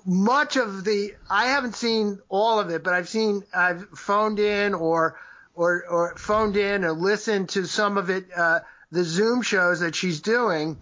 Much 0.05 0.57
of 0.57 0.83
the 0.83 1.15
I 1.29 1.45
haven't 1.47 1.75
seen 1.75 2.19
all 2.29 2.59
of 2.59 2.69
it, 2.69 2.83
but 2.83 2.93
I've 2.93 3.09
seen 3.09 3.43
I've 3.55 3.87
phoned 3.95 4.37
in 4.39 4.73
or 4.73 5.17
or 5.55 5.83
or 5.89 6.13
phoned 6.17 6.57
in 6.57 6.83
or 6.83 6.91
listened 6.91 7.49
to 7.49 7.65
some 7.65 7.97
of 7.97 8.09
it, 8.09 8.25
uh, 8.35 8.59
the 8.91 9.03
Zoom 9.05 9.41
shows 9.41 9.79
that 9.79 9.95
she's 9.95 10.19
doing. 10.19 10.77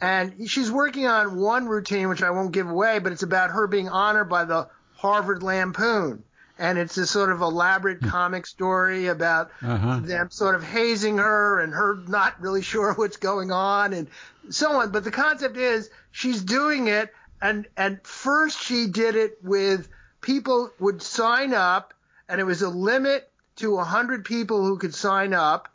And 0.00 0.50
she's 0.50 0.70
working 0.70 1.06
on 1.06 1.36
one 1.36 1.68
routine, 1.68 2.08
which 2.08 2.22
I 2.22 2.30
won't 2.30 2.52
give 2.52 2.68
away, 2.68 2.98
but 2.98 3.12
it's 3.12 3.22
about 3.22 3.52
her 3.52 3.66
being 3.66 3.88
honored 3.88 4.28
by 4.28 4.44
the 4.44 4.68
Harvard 4.96 5.42
Lampoon. 5.42 6.24
And 6.58 6.78
it's 6.78 6.96
a 6.96 7.06
sort 7.06 7.30
of 7.30 7.42
elaborate 7.42 8.00
comic 8.02 8.46
story 8.46 9.08
about 9.08 9.50
Uh-huh. 9.62 10.00
them 10.02 10.30
sort 10.30 10.54
of 10.54 10.62
hazing 10.64 11.18
her 11.18 11.60
and 11.60 11.72
her 11.74 11.96
not 12.08 12.40
really 12.40 12.62
sure 12.62 12.92
what's 12.96 13.18
going 13.18 13.52
on 13.52 13.92
and 13.92 14.08
so 14.50 14.80
on. 14.80 14.90
But 14.90 15.04
the 15.04 15.10
concept 15.10 15.56
is 15.56 15.90
she's 16.12 16.40
doing 16.42 16.88
it 16.88 17.12
and, 17.42 17.66
and 17.76 18.00
first 18.02 18.60
she 18.62 18.86
did 18.86 19.16
it 19.16 19.38
with 19.42 19.88
people 20.22 20.70
would 20.80 21.02
sign 21.02 21.52
up 21.52 21.92
and 22.28 22.40
it 22.40 22.44
was 22.44 22.62
a 22.62 22.68
limit 22.70 23.30
to 23.56 23.76
a 23.78 23.84
hundred 23.84 24.24
people 24.24 24.64
who 24.64 24.78
could 24.78 24.94
sign 24.94 25.34
up. 25.34 25.68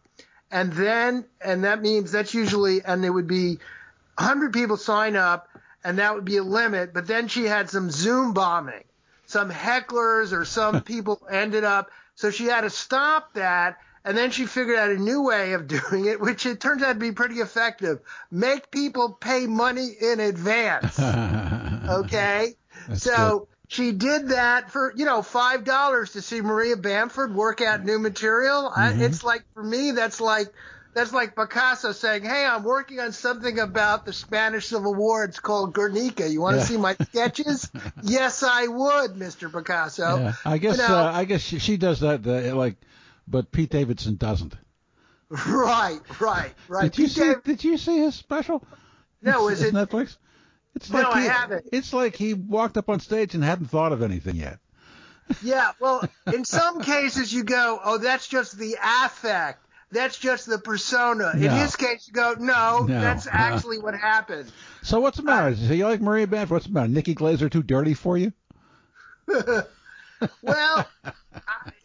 And 0.51 0.73
then, 0.73 1.25
and 1.39 1.63
that 1.63 1.81
means 1.81 2.11
that's 2.11 2.33
usually, 2.33 2.83
and 2.83 3.01
there 3.03 3.13
would 3.13 3.27
be 3.27 3.57
100 4.17 4.51
people 4.51 4.75
sign 4.75 5.15
up, 5.15 5.47
and 5.83 5.97
that 5.97 6.13
would 6.13 6.25
be 6.25 6.37
a 6.37 6.43
limit. 6.43 6.93
But 6.93 7.07
then 7.07 7.29
she 7.29 7.45
had 7.45 7.69
some 7.69 7.89
Zoom 7.89 8.33
bombing. 8.33 8.83
Some 9.31 9.49
hecklers 9.49 10.33
or 10.33 10.43
some 10.43 10.81
people 10.93 11.25
ended 11.31 11.63
up. 11.63 11.89
So 12.15 12.31
she 12.31 12.45
had 12.45 12.61
to 12.61 12.69
stop 12.69 13.33
that. 13.35 13.77
And 14.03 14.17
then 14.17 14.31
she 14.31 14.45
figured 14.45 14.77
out 14.77 14.89
a 14.89 14.97
new 14.97 15.21
way 15.21 15.53
of 15.53 15.67
doing 15.67 16.05
it, 16.05 16.19
which 16.19 16.45
it 16.45 16.59
turns 16.59 16.83
out 16.83 16.93
to 16.93 16.99
be 16.99 17.11
pretty 17.11 17.35
effective. 17.35 17.99
Make 18.29 18.71
people 18.71 19.13
pay 19.13 19.47
money 19.47 19.89
in 19.99 20.19
advance. 20.19 20.99
Okay. 21.89 22.55
That's 22.87 23.03
so 23.03 23.47
she 23.71 23.93
did 23.93 24.29
that 24.29 24.69
for, 24.69 24.91
you 24.97 25.05
know, 25.05 25.21
$5 25.21 26.11
to 26.11 26.21
see 26.21 26.41
Maria 26.41 26.75
Bamford 26.75 27.33
work 27.33 27.61
out 27.61 27.85
new 27.85 27.99
material. 27.99 28.69
I, 28.75 28.91
Mhm. 28.91 28.99
it's 29.01 29.23
like, 29.23 29.43
for 29.53 29.63
me, 29.63 29.91
that's 29.91 30.19
like, 30.19 30.53
that's 30.93 31.13
like 31.13 31.37
Picasso 31.37 31.93
saying, 31.93 32.23
"Hey, 32.23 32.45
I'm 32.45 32.63
working 32.63 32.99
on 32.99 33.13
something 33.13 33.59
about 33.59 34.05
the 34.05 34.11
Spanish 34.11 34.67
Civil 34.67 34.93
War. 34.93 35.23
It's 35.23 35.39
called 35.39 35.73
Guernica. 35.73 36.27
You 36.27 36.41
want 36.41 36.55
to 36.55 36.59
Yeah. 36.59 36.65
see 36.65 36.75
my 36.75 36.95
sketches? 37.01 37.71
yes, 38.03 38.43
I 38.43 38.67
would, 38.67 39.11
Mr. 39.13 39.49
Picasso." 39.49 40.17
Yeah. 40.17 40.33
I 40.43 40.57
guess 40.57 40.75
you 40.77 40.83
know- 40.89 40.97
uh, 40.97 41.11
I 41.13 41.23
guess 41.23 41.39
she, 41.39 41.59
she 41.59 41.77
does 41.77 42.01
that 42.01 42.27
uh, 42.27 42.53
like 42.57 42.75
but 43.25 43.53
Pete 43.53 43.69
Davidson 43.69 44.17
doesn't. 44.17 44.53
Right, 45.47 46.01
right, 46.19 46.51
right. 46.67 46.91
Did 46.91 46.97
you 46.99 47.07
see? 47.07 47.21
Dav- 47.21 47.43
Did 47.45 47.63
you 47.63 47.77
see 47.77 47.99
his 47.99 48.15
special? 48.15 48.61
No, 49.21 49.47
is 49.47 49.61
it- 49.63 49.73
Netflix? 49.73 50.17
It's 50.75 50.89
No, 50.89 50.99
like 51.01 51.15
I 51.15 51.21
he, 51.21 51.27
haven't. 51.27 51.69
It's 51.71 51.93
like 51.93 52.15
he 52.15 52.33
walked 52.33 52.77
up 52.77 52.89
on 52.89 52.99
stage 52.99 53.35
and 53.35 53.43
hadn't 53.43 53.67
thought 53.67 53.91
of 53.93 54.01
anything 54.01 54.35
yet. 54.35 54.59
Yeah, 55.41 55.71
well, 55.79 56.03
in 56.33 56.43
some 56.43 56.81
cases 56.81 57.31
you 57.31 57.45
go, 57.45 57.79
oh, 57.81 57.97
that's 57.99 58.27
just 58.27 58.57
the 58.57 58.75
affect. 59.05 59.65
That's 59.89 60.17
just 60.17 60.45
the 60.45 60.57
persona. 60.57 61.31
In 61.33 61.49
his 61.51 61.75
case, 61.77 62.05
you 62.07 62.13
go, 62.13 62.35
no, 62.37 62.85
No. 62.85 62.99
that's 62.99 63.27
actually 63.31 63.79
what 63.79 63.93
happened. 63.93 64.51
So 64.81 64.99
what's 64.99 65.15
the 65.17 65.23
matter? 65.23 65.55
So 65.55 65.71
you 65.73 65.85
like 65.87 66.01
Maria 66.01 66.27
Bamford? 66.27 66.51
What's 66.51 66.65
the 66.65 66.73
matter? 66.73 66.89
Nikki 66.89 67.15
Glazer 67.15 67.49
too 67.49 67.63
dirty 67.63 67.93
for 67.93 68.17
you? 68.17 68.33
Well, 70.41 70.85
I- 71.03 71.13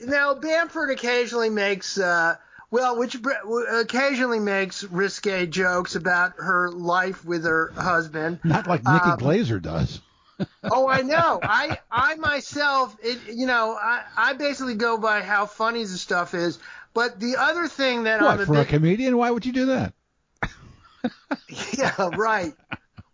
now 0.00 0.34
Bamford 0.34 0.90
occasionally 0.90 1.48
makes, 1.50 1.98
uh, 1.98 2.36
well, 2.76 2.98
which 2.98 3.22
br- 3.22 3.32
occasionally 3.80 4.38
makes 4.38 4.84
risque 4.84 5.46
jokes 5.46 5.94
about 5.94 6.34
her 6.36 6.70
life 6.70 7.24
with 7.24 7.44
her 7.44 7.72
husband. 7.74 8.38
Not 8.44 8.66
like 8.66 8.82
Nikki 8.82 9.12
Um, 9.12 9.18
Glazer 9.18 9.62
does. 9.62 10.00
Oh, 10.70 10.86
I 10.86 11.00
know. 11.00 11.40
I 11.42 11.78
I 11.90 12.16
myself, 12.16 12.94
it, 13.02 13.18
you 13.32 13.46
know, 13.46 13.78
I 13.80 14.02
I 14.14 14.32
basically 14.34 14.74
go 14.74 14.98
by 14.98 15.22
how 15.22 15.46
funny 15.46 15.84
the 15.84 15.96
stuff 15.96 16.34
is. 16.34 16.58
But 16.92 17.18
the 17.18 17.36
other 17.38 17.66
thing 17.66 18.02
that 18.02 18.20
I'm 18.20 18.40
a 18.40 18.44
for 18.44 18.52
a 18.52 18.56
big 18.56 18.68
comedian? 18.68 19.16
Why 19.16 19.30
would 19.30 19.46
you 19.46 19.52
do 19.52 19.66
that? 19.66 19.94
yeah, 21.78 22.10
right. 22.14 22.52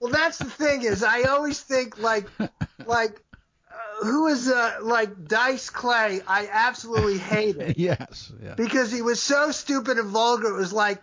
Well, 0.01 0.11
that's 0.11 0.39
the 0.39 0.51
thing 0.51 0.83
is 0.83 1.05
I 1.05 1.23
always 1.25 1.61
think 1.61 1.99
like 1.99 2.27
like 2.85 3.23
who 4.03 4.27
is 4.29 4.49
uh, 4.49 4.79
like 4.83 5.27
Dice 5.29 5.71
Clay? 5.71 6.21
I 6.27 6.49
absolutely 6.51 7.19
hate 7.19 7.57
it 7.57 7.79
yes. 7.79 8.33
Yeah. 8.43 8.55
because 8.55 8.91
he 8.91 9.03
was 9.03 9.23
so 9.23 9.51
stupid 9.53 9.99
and 9.99 10.09
vulgar. 10.09 10.49
It 10.49 10.57
was 10.59 10.73
like. 10.73 11.01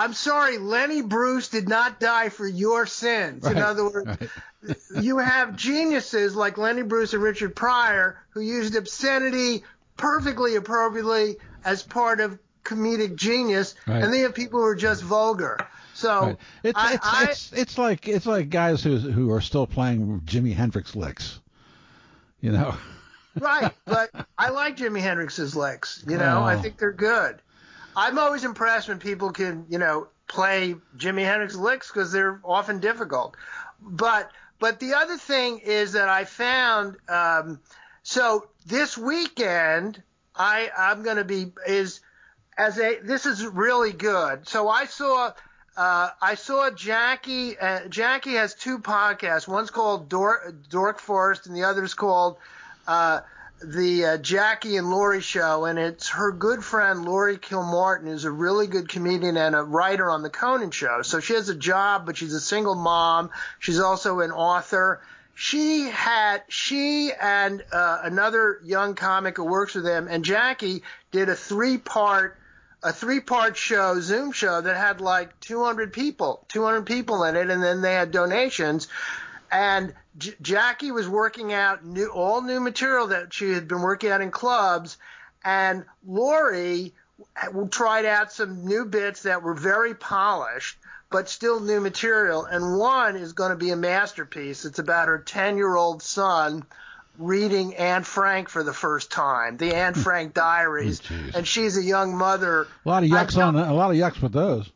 I'm 0.00 0.12
sorry, 0.12 0.58
Lenny 0.58 1.02
Bruce 1.02 1.48
did 1.48 1.68
not 1.68 1.98
die 1.98 2.28
for 2.28 2.46
your 2.46 2.86
sins. 2.86 3.44
In 3.44 3.58
other 3.58 3.82
words, 3.82 4.06
right. 4.06 4.76
you 5.02 5.18
have 5.18 5.56
geniuses 5.56 6.36
like 6.36 6.56
Lenny 6.56 6.82
Bruce 6.82 7.14
and 7.14 7.22
Richard 7.22 7.56
Pryor 7.56 8.16
who 8.30 8.40
used 8.40 8.76
obscenity 8.76 9.64
perfectly 9.96 10.54
appropriately 10.54 11.38
as 11.64 11.82
part 11.82 12.20
of 12.20 12.38
comedic 12.62 13.16
genius, 13.16 13.74
Right. 13.88 13.96
and 13.96 14.12
then 14.12 14.20
you 14.20 14.22
have 14.26 14.36
people 14.36 14.60
who 14.60 14.66
are 14.66 14.76
just 14.76 15.02
vulgar. 15.02 15.58
So 15.94 16.20
Right. 16.20 16.36
It's, 16.62 16.78
I, 16.78 16.92
it's, 16.94 17.06
I, 17.06 17.24
it's 17.24 17.52
it's 17.52 17.78
like 17.78 18.06
it's 18.06 18.26
like 18.26 18.50
guys 18.50 18.84
who 18.84 18.98
who 18.98 19.32
are 19.32 19.40
still 19.40 19.66
playing 19.66 20.20
Jimi 20.24 20.54
Hendrix 20.54 20.94
licks. 20.94 21.40
You 22.40 22.52
know. 22.52 22.76
right, 23.40 23.74
but 23.86 24.10
I 24.36 24.50
like 24.50 24.76
Jimi 24.76 25.00
Hendrix's 25.00 25.56
licks. 25.56 26.04
You 26.06 26.18
know, 26.18 26.42
I 26.44 26.56
Oh. 26.56 26.62
think 26.62 26.78
they're 26.78 26.92
good. 26.92 27.40
I'm 27.96 28.18
always 28.18 28.44
impressed 28.44 28.88
when 28.88 28.98
people 28.98 29.32
can, 29.32 29.66
you 29.68 29.78
know, 29.78 30.08
play 30.28 30.76
Jimi 30.96 31.24
Hendrix 31.24 31.56
licks 31.56 31.88
because 31.90 32.12
they're 32.12 32.40
often 32.44 32.80
difficult. 32.80 33.36
But 33.80 34.30
but 34.60 34.80
the 34.80 34.94
other 34.94 35.16
thing 35.16 35.58
is 35.58 35.92
that 35.92 36.08
I 36.08 36.24
found 36.24 36.96
um, 37.08 37.60
so 38.02 38.48
this 38.66 38.96
weekend 38.96 40.02
I 40.36 40.70
I'm 40.76 41.02
going 41.02 41.16
to 41.16 41.24
be 41.24 41.52
is 41.66 42.00
as 42.56 42.78
a 42.78 43.00
this 43.00 43.26
is 43.26 43.44
really 43.46 43.92
good. 43.92 44.46
So 44.48 44.68
I 44.68 44.84
saw 44.84 45.32
uh, 45.78 46.10
I 46.20 46.34
saw 46.34 46.70
Jackie. 46.70 47.56
Uh, 47.56 47.86
Jackie 47.88 48.34
has 48.34 48.52
two 48.52 48.80
podcasts. 48.80 49.46
One's 49.46 49.70
called 49.70 50.08
Dork, 50.08 50.52
Dork 50.68 50.98
Forest, 50.98 51.46
and 51.46 51.54
the 51.54 51.62
other's 51.62 51.94
called 51.94 52.36
uh, 52.88 53.20
the 53.62 54.04
uh, 54.04 54.18
Jackie 54.18 54.76
and 54.76 54.90
Laurie 54.90 55.20
Show. 55.20 55.66
And 55.66 55.78
it's 55.78 56.08
her 56.08 56.32
good 56.32 56.64
friend 56.64 57.04
Laurie 57.04 57.38
Kilmartin, 57.38 58.06
who's 58.06 58.24
a 58.24 58.30
really 58.30 58.66
good 58.66 58.88
comedian 58.88 59.36
and 59.36 59.54
a 59.54 59.62
writer 59.62 60.10
on 60.10 60.22
the 60.22 60.30
Conan 60.30 60.72
Show. 60.72 61.02
So 61.02 61.20
she 61.20 61.34
has 61.34 61.48
a 61.48 61.54
job, 61.54 62.06
but 62.06 62.16
she's 62.16 62.34
a 62.34 62.40
single 62.40 62.74
mom. 62.74 63.30
She's 63.60 63.78
also 63.78 64.18
an 64.18 64.32
author. 64.32 65.00
She 65.36 65.82
had 65.82 66.42
she 66.48 67.12
and 67.12 67.62
uh, 67.70 68.00
another 68.02 68.60
young 68.64 68.96
comic 68.96 69.36
who 69.36 69.44
works 69.44 69.76
with 69.76 69.84
them, 69.84 70.08
and 70.10 70.24
Jackie 70.24 70.82
did 71.12 71.28
a 71.28 71.36
three 71.36 71.78
part 71.78 72.36
a 72.82 72.92
three 72.92 73.20
part 73.20 73.56
show, 73.56 74.00
Zoom 74.00 74.32
show 74.32 74.60
that 74.60 74.76
had 74.76 75.00
like 75.00 75.38
200 75.40 75.92
people, 75.92 76.44
200 76.48 76.86
people 76.86 77.24
in 77.24 77.36
it, 77.36 77.50
and 77.50 77.62
then 77.62 77.80
they 77.80 77.94
had 77.94 78.10
donations. 78.10 78.88
And 79.50 79.94
J- 80.18 80.34
Jackie 80.40 80.92
was 80.92 81.08
working 81.08 81.52
out 81.52 81.84
new, 81.84 82.08
all 82.08 82.42
new 82.42 82.60
material 82.60 83.08
that 83.08 83.32
she 83.32 83.52
had 83.52 83.66
been 83.66 83.82
working 83.82 84.10
out 84.10 84.20
in 84.20 84.30
clubs, 84.30 84.96
and 85.44 85.84
Laurie 86.06 86.94
tried 87.70 88.04
out 88.04 88.32
some 88.32 88.64
new 88.64 88.84
bits 88.84 89.22
that 89.22 89.42
were 89.42 89.54
very 89.54 89.94
polished, 89.94 90.78
but 91.10 91.28
still 91.28 91.60
new 91.60 91.80
material. 91.80 92.44
And 92.44 92.78
one 92.78 93.16
is 93.16 93.32
going 93.32 93.50
to 93.50 93.56
be 93.56 93.70
a 93.70 93.76
masterpiece. 93.76 94.64
It's 94.64 94.78
about 94.78 95.08
her 95.08 95.18
10 95.18 95.56
year 95.56 95.74
old 95.74 96.02
son 96.02 96.64
reading 97.18 97.74
Anne 97.74 98.04
Frank 98.04 98.48
for 98.48 98.62
the 98.62 98.72
first 98.72 99.10
time, 99.12 99.56
the 99.58 99.74
Anne 99.74 99.94
Frank 100.06 100.32
Diaries, 100.34 101.02
Oh, 101.10 101.30
and 101.38 101.46
she's 101.46 101.76
a 101.76 101.82
young 101.82 102.16
mother. 102.16 102.66
A 102.84 102.88
lot 102.88 103.02
of 103.02 103.10
yucks 103.10 103.36
on 103.36 103.56
a 103.56 103.74
lot 103.74 103.90
of 103.90 103.96
yucks 103.96 104.22
with 104.22 104.32
those. 104.32 104.70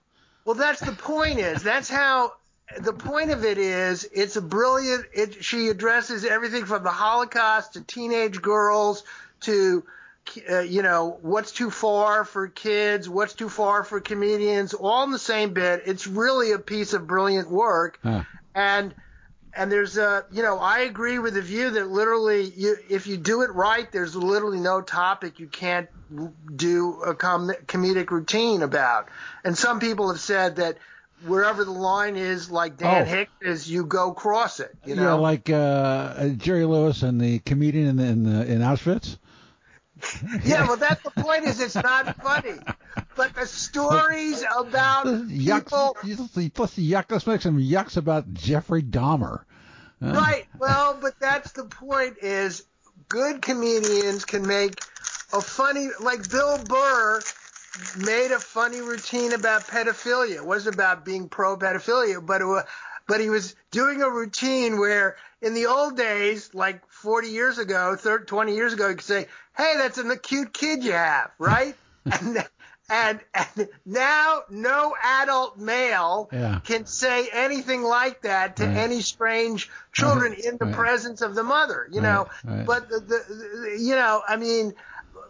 well, 0.44 0.54
that's 0.56 0.80
the 0.80 0.92
point. 0.92 1.38
Is 1.38 1.62
that's 1.62 1.88
how 1.88 2.32
the 2.80 2.92
point 2.92 3.30
of 3.30 3.44
it 3.44 3.58
is. 3.58 4.04
It's 4.12 4.36
a 4.36 4.42
brilliant. 4.42 5.06
It 5.14 5.44
she 5.44 5.68
addresses 5.68 6.24
everything 6.24 6.64
from 6.66 6.82
the 6.82 6.90
Holocaust 6.90 7.74
to 7.74 7.80
teenage 7.82 8.42
girls 8.42 9.04
to. 9.42 9.84
Uh, 10.48 10.60
you 10.60 10.82
know 10.82 11.18
what's 11.22 11.50
too 11.50 11.68
far 11.68 12.24
for 12.24 12.46
kids, 12.46 13.08
what's 13.08 13.34
too 13.34 13.48
far 13.48 13.82
for 13.82 14.00
comedians, 14.00 14.72
all 14.72 15.02
in 15.02 15.10
the 15.10 15.18
same 15.18 15.52
bit. 15.52 15.82
It's 15.86 16.06
really 16.06 16.52
a 16.52 16.60
piece 16.60 16.92
of 16.92 17.08
brilliant 17.08 17.50
work, 17.50 17.98
Huh. 18.04 18.22
and 18.54 18.94
and 19.54 19.70
there's 19.70 19.96
a 19.96 20.24
you 20.32 20.42
know 20.42 20.58
I 20.58 20.80
agree 20.80 21.18
with 21.18 21.34
the 21.34 21.42
view 21.42 21.70
that 21.70 21.90
literally 21.90 22.44
you, 22.44 22.76
if 22.88 23.06
you 23.06 23.16
do 23.16 23.42
it 23.42 23.52
right, 23.54 23.90
there's 23.92 24.16
literally 24.16 24.60
no 24.60 24.80
topic 24.80 25.38
you 25.38 25.46
can't 25.46 25.88
do 26.54 27.00
a 27.02 27.14
com- 27.14 27.52
comedic 27.66 28.10
routine 28.10 28.62
about. 28.62 29.08
And 29.44 29.56
some 29.56 29.80
people 29.80 30.08
have 30.10 30.20
said 30.20 30.56
that 30.56 30.78
wherever 31.24 31.64
the 31.64 31.72
line 31.72 32.16
is, 32.16 32.50
like 32.50 32.76
Dan 32.76 33.02
Oh. 33.02 33.04
Hicks 33.04 33.32
is, 33.40 33.70
you 33.70 33.84
go 33.84 34.12
cross 34.12 34.60
it. 34.60 34.74
You 34.84 34.94
yeah, 34.94 35.02
know, 35.02 35.20
like 35.20 35.48
uh, 35.50 36.28
Jerry 36.30 36.64
Lewis 36.64 37.02
and 37.02 37.20
the 37.20 37.38
comedian 37.40 37.98
in 37.98 38.26
in, 38.26 38.36
uh, 38.36 38.42
in 38.42 38.58
Auschwitz. 38.60 39.18
yeah. 40.44 40.66
Well, 40.66 40.76
that's 40.76 41.02
the 41.02 41.10
point. 41.10 41.44
Is 41.44 41.60
it's 41.60 41.76
not 41.76 42.16
funny, 42.22 42.58
but 43.16 43.34
the 43.34 43.46
stories 43.46 44.42
about 44.56 45.04
people. 45.28 45.96
Yucks, 46.02 46.54
plus 46.54 46.74
the 46.74 46.90
yuck. 46.90 47.06
Let's 47.10 47.26
make 47.26 47.42
some 47.42 47.58
yucks 47.58 47.96
about 47.96 48.32
Jeffrey 48.34 48.82
Dahmer. 48.82 49.44
Huh? 50.02 50.12
Right. 50.12 50.46
Well, 50.58 50.98
but 51.00 51.18
that's 51.20 51.52
the 51.52 51.64
point 51.64 52.16
is 52.22 52.64
good 53.08 53.42
comedians 53.42 54.24
can 54.24 54.46
make 54.46 54.80
a 55.32 55.40
funny 55.40 55.88
like 56.00 56.28
Bill 56.30 56.58
Burr 56.64 57.20
made 57.98 58.30
a 58.32 58.38
funny 58.38 58.80
routine 58.80 59.32
about 59.32 59.66
pedophilia. 59.66 60.36
It 60.36 60.44
wasn't 60.44 60.74
about 60.74 61.04
being 61.04 61.28
pro 61.28 61.56
pedophilia, 61.56 62.24
but 62.24 62.40
it 62.40 62.44
was, 62.44 62.64
but 63.06 63.20
he 63.20 63.30
was 63.30 63.54
doing 63.70 64.02
a 64.02 64.10
routine 64.10 64.78
where 64.78 65.16
in 65.40 65.54
the 65.54 65.66
old 65.66 65.96
days, 65.96 66.54
like 66.54 66.82
40 66.88 67.28
years 67.28 67.58
ago, 67.58 67.96
30, 67.96 68.26
20 68.26 68.54
years 68.54 68.72
ago, 68.72 68.88
you 68.88 68.96
could 68.96 69.04
say, 69.04 69.26
"Hey, 69.56 69.74
that's 69.76 69.98
an 69.98 70.16
cute 70.18 70.52
kid 70.52 70.84
you 70.84 70.92
have," 70.92 71.30
right? 71.38 71.74
and, 72.04 72.46
and 72.92 73.20
and 73.34 73.68
now 73.86 74.42
no 74.50 74.94
adult 75.02 75.56
male 75.58 76.28
Yeah. 76.30 76.60
can 76.60 76.84
say 76.86 77.28
anything 77.32 77.82
like 77.82 78.22
that 78.22 78.56
to 78.58 78.66
Right. 78.66 78.76
any 78.76 79.00
strange 79.00 79.70
children 79.92 80.34
in 80.34 80.58
the 80.58 80.66
Right. 80.66 80.74
presence 80.74 81.22
of 81.22 81.34
the 81.34 81.42
mother, 81.42 81.88
you 81.90 82.02
know. 82.02 82.28
But 82.66 82.88
the, 82.90 83.00
the, 83.00 83.34
the 83.34 83.76
you 83.80 83.96
know, 83.96 84.22
I 84.28 84.36
mean, 84.36 84.74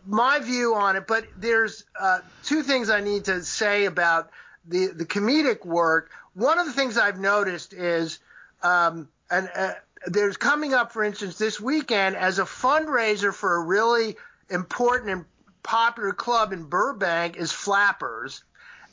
my 0.04 0.40
view 0.40 0.74
on 0.74 0.96
it. 0.96 1.06
But 1.06 1.26
there's 1.36 1.84
uh, 1.98 2.20
two 2.42 2.62
things 2.62 2.90
I 2.90 3.00
need 3.00 3.26
to 3.26 3.44
say 3.44 3.84
about 3.86 4.30
the 4.66 4.88
the 4.88 5.06
comedic 5.06 5.64
work. 5.64 6.10
One 6.34 6.58
of 6.58 6.66
the 6.66 6.72
things 6.72 6.98
I've 6.98 7.20
noticed 7.20 7.72
is, 7.72 8.18
um, 8.62 9.08
and 9.30 9.48
uh, 9.54 9.74
there's 10.06 10.36
coming 10.36 10.74
up, 10.74 10.92
for 10.92 11.04
instance, 11.04 11.38
this 11.38 11.60
weekend 11.60 12.16
as 12.16 12.38
a 12.40 12.44
fundraiser 12.44 13.32
for 13.32 13.56
a 13.56 13.64
really 13.64 14.16
important 14.50 15.10
and 15.10 15.24
popular 15.62 16.12
club 16.12 16.52
in 16.52 16.64
Burbank 16.64 17.36
is 17.36 17.52
Flappers. 17.52 18.42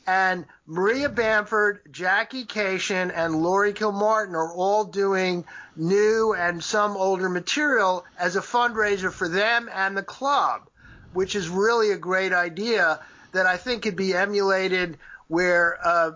And 0.06 0.46
Maria 0.66 1.08
Bamford, 1.08 1.82
Jackie 1.90 2.44
Kashian, 2.44 3.12
and 3.14 3.42
Laurie 3.42 3.74
Kilmartin 3.74 4.34
are 4.34 4.52
all 4.52 4.84
doing 4.84 5.44
new 5.76 6.34
and 6.34 6.64
some 6.64 6.96
older 6.96 7.28
material 7.28 8.04
as 8.18 8.34
a 8.34 8.40
fundraiser 8.40 9.12
for 9.12 9.28
them 9.28 9.68
and 9.72 9.96
the 9.96 10.02
club, 10.02 10.68
which 11.12 11.36
is 11.36 11.48
really 11.48 11.90
a 11.90 11.96
great 11.96 12.32
idea 12.32 13.00
that 13.32 13.46
I 13.46 13.56
think 13.56 13.82
could 13.82 13.96
be 13.96 14.14
emulated 14.14 14.98
where 15.28 15.78
uh, 15.84 16.12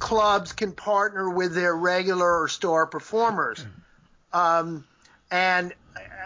clubs 0.00 0.52
can 0.52 0.72
partner 0.72 1.30
with 1.30 1.54
their 1.54 1.74
regular 1.76 2.42
or 2.42 2.48
star 2.48 2.86
performers. 2.86 3.64
Um, 4.32 4.84
and 5.30 5.72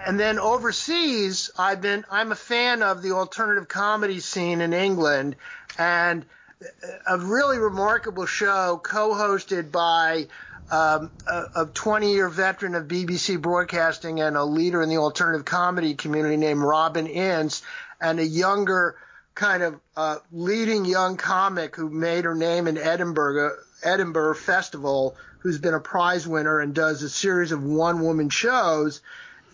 and 0.07 0.19
then 0.19 0.39
overseas, 0.39 1.51
I've 1.59 1.81
been 1.81 2.05
I'm 2.11 2.33
a 2.33 2.37
fan 2.37 2.83
of 2.83 3.03
the 3.03 3.13
alternative 3.13 3.69
comedy 3.69 4.21
scene 4.21 4.61
in 4.61 4.73
England, 4.73 5.37
and 5.79 6.25
a 7.07 7.19
really 7.19 7.59
remarkable 7.59 8.27
show 8.27 8.81
co-hosted 8.83 9.71
by 9.71 10.27
um, 10.71 11.11
a 11.55 11.67
20 11.67 12.13
year 12.13 12.29
veteran 12.29 12.75
of 12.75 12.89
BBC 12.89 13.41
broadcasting 13.41 14.21
and 14.21 14.37
a 14.37 14.45
leader 14.45 14.83
in 14.83 14.89
the 14.89 14.99
alternative 14.99 15.45
comedy 15.45 15.95
community 15.95 16.37
named 16.37 16.61
Robin 16.61 17.07
Ince, 17.07 17.63
and 18.01 18.19
a 18.19 18.25
younger 18.25 18.97
kind 19.35 19.63
of 19.63 19.81
uh, 19.97 20.17
leading 20.33 20.85
young 20.85 21.17
comic 21.17 21.77
who 21.77 21.89
made 21.89 22.25
her 22.25 22.35
name 22.35 22.67
in 22.67 22.77
Edinburgh 22.77 23.57
Edinburgh 23.83 24.35
Festival, 24.35 25.17
who's 25.39 25.59
been 25.59 25.75
a 25.75 25.81
prize 25.81 26.27
winner 26.27 26.61
and 26.61 26.75
does 26.75 27.03
a 27.03 27.09
series 27.09 27.53
of 27.53 27.63
one 27.63 28.01
woman 28.01 28.29
shows. 28.29 29.01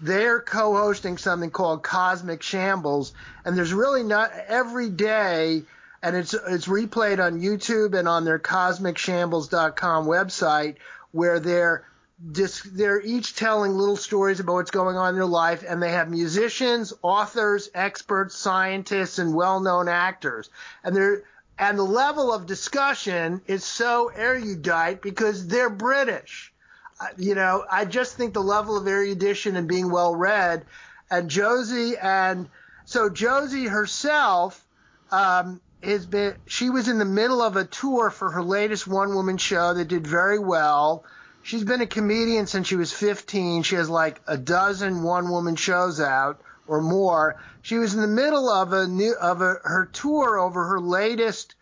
They're 0.01 0.41
co-hosting 0.41 1.19
something 1.19 1.51
called 1.51 1.83
Cosmic 1.83 2.43
Shambles, 2.43 3.13
and 3.45 3.57
there's 3.57 3.73
really 3.73 4.03
not 4.03 4.33
every 4.49 4.91
day 4.91 5.63
and 6.05 6.15
it's 6.15 6.35
it's 6.35 6.67
replayed 6.67 7.19
on 7.19 7.41
YouTube 7.41 7.99
and 7.99 8.07
on 8.07 8.25
their 8.27 8.39
cosmicshambles.com 8.39 10.07
website 10.07 10.77
where 11.13 11.41
they're 11.41 11.87
just 12.33 12.77
they're 12.77 13.01
each 13.01 13.35
telling 13.35 13.73
little 13.73 13.97
stories 13.97 14.39
about 14.39 14.53
what's 14.53 14.71
going 14.71 14.97
on 14.97 15.11
in 15.11 15.15
their 15.15 15.25
life 15.25 15.65
and 15.67 15.83
they 15.83 15.93
have 15.93 16.11
musicians, 16.11 16.93
authors, 17.01 17.71
experts, 17.75 18.37
scientists 18.37 19.19
and 19.19 19.35
well-known 19.35 19.89
actors. 19.89 20.51
And 20.85 20.95
they're 20.95 21.23
and 21.59 21.79
the 21.79 21.85
level 21.85 22.33
of 22.33 22.47
discussion 22.47 23.41
is 23.47 23.65
so 23.65 24.11
erudite 24.15 25.01
because 25.01 25.47
they're 25.47 25.71
British. 25.71 26.53
You 27.17 27.35
know, 27.35 27.65
I 27.71 27.85
just 27.85 28.17
think 28.17 28.35
the 28.35 28.43
level 28.43 28.77
of 28.77 28.87
erudition 28.87 29.57
and 29.57 29.69
being 29.69 29.91
well 29.91 30.15
read 30.15 30.65
and 31.11 31.31
Josie 31.31 31.97
and 31.97 32.49
so 32.85 33.09
Josie 33.09 33.67
herself 33.67 34.65
um, 35.11 35.61
has 35.83 36.07
been 36.07 36.35
she 36.47 36.71
was 36.71 36.89
in 36.89 36.99
the 36.99 37.05
middle 37.05 37.43
of 37.43 37.57
a 37.57 37.65
tour 37.65 38.11
for 38.11 38.31
her 38.31 38.43
latest 38.43 38.87
one 38.87 39.15
woman 39.15 39.37
show 39.37 39.75
that 39.75 39.89
did 39.89 40.07
very 40.07 40.39
well. 40.39 41.05
She's 41.43 41.65
been 41.65 41.83
a 41.83 41.87
comedian 41.87 42.47
since 42.47 42.67
she 42.67 42.77
was 42.77 42.93
15. 42.93 43.63
She 43.63 43.77
has 43.77 43.91
like 43.91 44.21
a 44.27 44.37
dozen 44.37 45.03
one 45.03 45.31
woman 45.31 45.57
shows 45.57 46.01
out 46.01 46.41
or 46.67 46.81
more. 46.81 47.37
She 47.63 47.77
was 47.79 47.95
in 47.95 48.01
the 48.01 48.07
middle 48.07 48.49
of 48.49 48.73
a 48.73 48.87
new 48.87 49.15
of 49.15 49.43
a, 49.43 49.57
her 49.63 49.89
tour 49.93 50.39
over 50.39 50.65
her 50.65 50.81
latest 50.81 51.55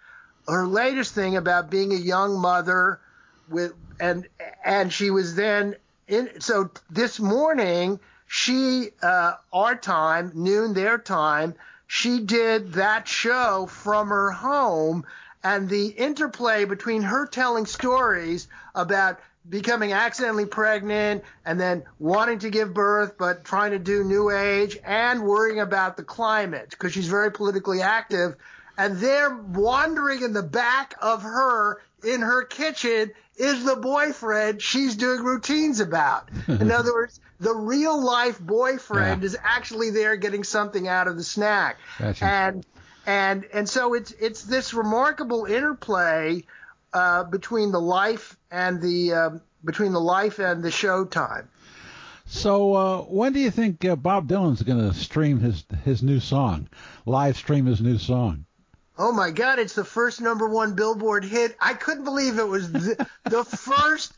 her 0.49 0.67
latest 0.67 1.15
thing 1.15 1.37
about 1.37 1.71
being 1.71 1.93
a 1.93 1.97
young 1.97 2.39
mother 2.39 3.01
with 3.53 3.73
and 4.01 4.27
and 4.65 4.93
she 4.93 5.11
was 5.11 5.35
then 5.35 5.77
in 6.09 6.41
so 6.41 6.71
this 6.91 7.21
morning 7.21 8.01
she 8.27 8.91
uh 9.03 9.35
our 9.53 9.77
time 9.77 10.33
noon 10.35 10.75
their 10.75 10.99
time 10.99 11.55
she 11.87 12.21
did 12.21 12.73
that 12.73 13.07
show 13.07 13.67
from 13.67 14.09
her 14.09 14.31
home 14.31 15.05
and 15.45 15.69
the 15.69 15.89
interplay 15.89 16.65
between 16.65 17.03
her 17.03 17.27
telling 17.27 17.67
stories 17.67 18.49
about 18.75 19.21
becoming 19.49 19.93
accidentally 19.93 20.47
pregnant 20.47 21.25
and 21.45 21.61
then 21.61 21.83
wanting 21.99 22.39
to 22.39 22.49
give 22.49 22.73
birth 22.73 23.15
but 23.19 23.45
trying 23.45 23.73
to 23.73 23.79
do 23.79 24.05
new 24.05 24.31
age 24.31 24.79
and 24.85 25.23
worrying 25.23 25.61
about 25.61 25.97
the 25.97 26.03
climate 26.03 26.71
because 26.71 26.93
she's 26.93 27.09
very 27.09 27.31
politically 27.31 27.83
active 27.83 28.37
and 28.79 28.99
there 28.99 29.37
wandering 29.37 30.23
in 30.23 30.33
the 30.33 30.43
back 30.43 30.95
of 31.03 31.23
her 31.23 31.81
in 32.05 32.21
her 32.21 32.45
kitchen 32.45 33.11
is 33.37 33.65
the 33.65 33.77
boyfriend 33.77 34.61
she's 34.61 34.97
doing 34.97 35.23
routines 35.23 35.81
about. 35.81 36.29
In 36.49 36.71
other 36.73 36.93
words, 36.93 37.21
the 37.41 37.55
real 37.55 38.03
life 38.03 38.39
boyfriend 38.41 39.23
yeah. 39.23 39.27
is 39.27 39.37
actually 39.43 39.91
there 39.91 40.17
getting 40.17 40.45
something 40.45 40.87
out 40.87 41.09
of 41.09 41.17
the 41.17 41.25
snack. 41.25 41.79
Gotcha. 41.99 42.25
And 42.25 42.67
and 43.07 43.45
and 43.53 43.69
so 43.69 43.95
it's 43.95 44.13
it's 44.13 44.43
this 44.45 44.75
remarkable 44.75 45.47
interplay 45.47 46.45
uh, 46.93 47.25
between 47.25 47.73
the 47.73 47.81
life 47.81 48.37
and 48.51 48.81
the 48.81 49.13
uh, 49.13 49.31
between 49.65 49.93
the 49.93 50.01
life 50.01 50.39
and 50.39 50.63
the 50.63 50.69
showtime. 50.69 51.47
So 52.27 52.75
uh, 52.75 52.99
when 53.03 53.33
do 53.33 53.41
you 53.41 53.51
think 53.51 53.85
uh, 53.85 53.97
Bob 53.97 54.29
Dylan's 54.29 54.63
going 54.63 54.79
to 54.79 54.95
stream 54.95 55.41
his 55.41 55.65
his 55.85 56.03
new 56.03 56.21
song, 56.21 56.69
live 57.07 57.37
stream 57.37 57.67
his 57.67 57.81
new 57.81 57.99
song? 57.99 58.45
Oh 58.99 59.13
my 59.13 59.31
God! 59.31 59.59
It's 59.59 59.75
the 59.75 59.85
first 59.85 60.21
number 60.21 60.49
one 60.49 60.75
Billboard 60.75 61.25
hit. 61.25 61.57
I 61.61 61.75
couldn't 61.75 62.05
believe 62.05 62.39
it 62.39 62.47
was 62.47 62.71
the, 62.71 63.07
the 63.25 63.45
first 63.45 64.13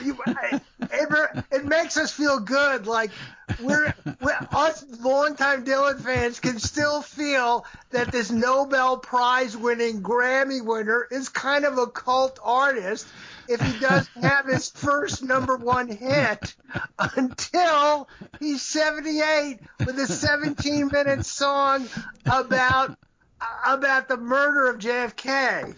it, 0.00 1.44
it 1.50 1.64
makes 1.64 1.96
us 1.96 2.12
feel 2.12 2.40
good. 2.40 2.86
Like 2.86 3.10
we're, 3.60 3.94
we're 4.20 4.48
us 4.52 4.84
longtime 5.00 5.64
Dylan 5.64 6.00
fans 6.00 6.40
can 6.40 6.58
still 6.58 7.02
feel 7.02 7.64
that 7.90 8.12
this 8.12 8.30
Nobel 8.30 8.98
Prize 8.98 9.56
winning 9.56 10.02
Grammy 10.02 10.64
winner 10.64 11.06
is 11.10 11.28
kind 11.28 11.64
of 11.64 11.78
a 11.78 11.86
cult 11.86 12.38
artist 12.42 13.06
if 13.48 13.60
he 13.60 13.78
doesn't 13.80 14.22
have 14.22 14.46
his 14.46 14.70
first 14.70 15.22
number 15.22 15.56
one 15.56 15.88
hit 15.88 16.54
until 17.16 18.08
he's 18.38 18.62
78 18.62 19.58
with 19.86 19.98
a 19.98 20.06
17 20.06 20.88
minute 20.92 21.24
song 21.24 21.88
about 22.26 22.98
about 23.66 24.08
the 24.08 24.16
murder 24.16 24.68
of 24.68 24.78
JFK. 24.78 25.74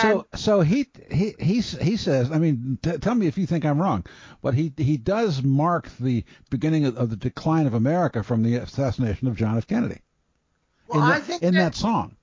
So 0.00 0.26
so 0.34 0.60
he 0.60 0.86
he 1.10 1.34
he 1.38 1.60
he 1.60 1.96
says. 1.96 2.30
I 2.30 2.38
mean, 2.38 2.78
t- 2.80 2.98
tell 2.98 3.14
me 3.14 3.26
if 3.26 3.36
you 3.36 3.46
think 3.46 3.64
I'm 3.64 3.80
wrong, 3.80 4.04
but 4.40 4.54
he 4.54 4.72
he 4.76 4.96
does 4.96 5.42
mark 5.42 5.88
the 5.98 6.24
beginning 6.48 6.84
of, 6.84 6.96
of 6.96 7.10
the 7.10 7.16
decline 7.16 7.66
of 7.66 7.74
America 7.74 8.22
from 8.22 8.44
the 8.44 8.56
assassination 8.56 9.26
of 9.26 9.36
John 9.36 9.58
F. 9.58 9.66
Kennedy. 9.66 10.00
Well, 10.86 11.04
in 11.04 11.10
I 11.10 11.18
think 11.18 11.42
in 11.42 11.54
that, 11.54 11.72
that 11.72 11.74
song. 11.74 12.16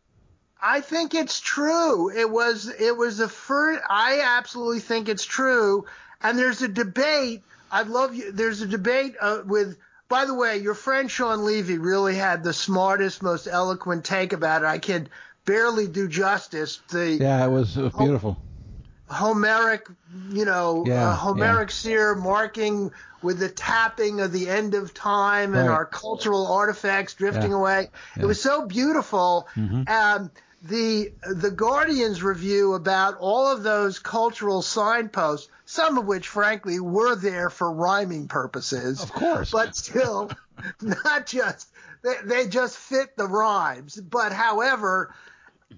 I 0.62 0.82
think 0.82 1.14
it's 1.14 1.40
true. 1.40 2.10
It 2.10 2.30
was 2.30 2.72
it 2.80 2.96
was 2.96 3.18
the 3.18 3.28
first. 3.28 3.82
I 3.90 4.22
absolutely 4.24 4.80
think 4.80 5.10
it's 5.10 5.26
true. 5.26 5.86
And 6.22 6.38
there's 6.38 6.62
a 6.62 6.68
debate. 6.68 7.44
I'd 7.72 7.88
love 7.88 8.16
you. 8.16 8.32
There's 8.32 8.62
a 8.62 8.68
debate 8.68 9.16
uh, 9.20 9.42
with. 9.46 9.78
By 10.10 10.26
the 10.26 10.34
way, 10.34 10.58
your 10.58 10.74
friend 10.74 11.12
Sean 11.12 11.44
Levy 11.44 11.78
really 11.78 12.16
had 12.16 12.44
the 12.44 12.54
smartest, 12.54 13.22
most 13.22 13.48
eloquent 13.48 14.06
take 14.06 14.34
about 14.34 14.64
it. 14.64 14.66
I 14.66 14.78
can 14.78 15.10
barely 15.46 15.88
do 15.88 16.08
justice. 16.08 16.80
The 16.90 17.14
yeah, 17.14 17.46
it 17.46 17.50
was, 17.50 17.76
it 17.78 17.84
was 17.84 17.94
beautiful. 17.94 18.38
Homeric, 19.10 19.88
you 20.30 20.46
know, 20.46 20.84
yeah, 20.86 21.10
uh, 21.10 21.16
Homeric 21.16 21.70
yeah. 21.70 21.74
seer 21.74 22.16
marking 22.16 22.92
with 23.22 23.40
the 23.40 23.50
tapping 23.50 24.22
of 24.22 24.32
the 24.32 24.50
end 24.50 24.76
of 24.76 24.94
time 24.94 25.56
and 25.56 25.68
right. 25.68 25.74
our 25.74 25.86
cultural 25.86 26.48
artifacts 26.48 27.14
drifting 27.14 27.52
yeah. 27.52 27.58
away. 27.58 27.90
It 28.20 28.26
was 28.26 28.42
so 28.42 28.66
beautiful. 28.66 29.48
Mm-hmm. 29.56 29.84
Um, 29.88 30.32
the 30.62 31.12
the 31.22 31.52
Guardian's 31.52 32.24
review 32.24 32.74
about 32.74 33.18
all 33.20 33.52
of 33.52 33.64
those 33.64 34.00
cultural 34.00 34.62
signposts, 34.62 35.50
some 35.66 35.98
of 35.98 36.06
which, 36.06 36.28
frankly, 36.28 36.80
were 36.80 37.16
there 37.16 37.50
for 37.50 37.72
rhyming 37.72 38.28
purposes, 38.28 39.02
of 39.04 39.12
course, 39.14 39.52
but 39.52 39.76
still, 39.76 40.32
not 40.82 41.28
just 41.28 41.70
they, 42.02 42.16
they 42.24 42.48
just 42.48 42.78
fit 42.78 43.16
the 43.16 43.28
rhymes. 43.28 43.96
But 43.96 44.32
however, 44.32 45.14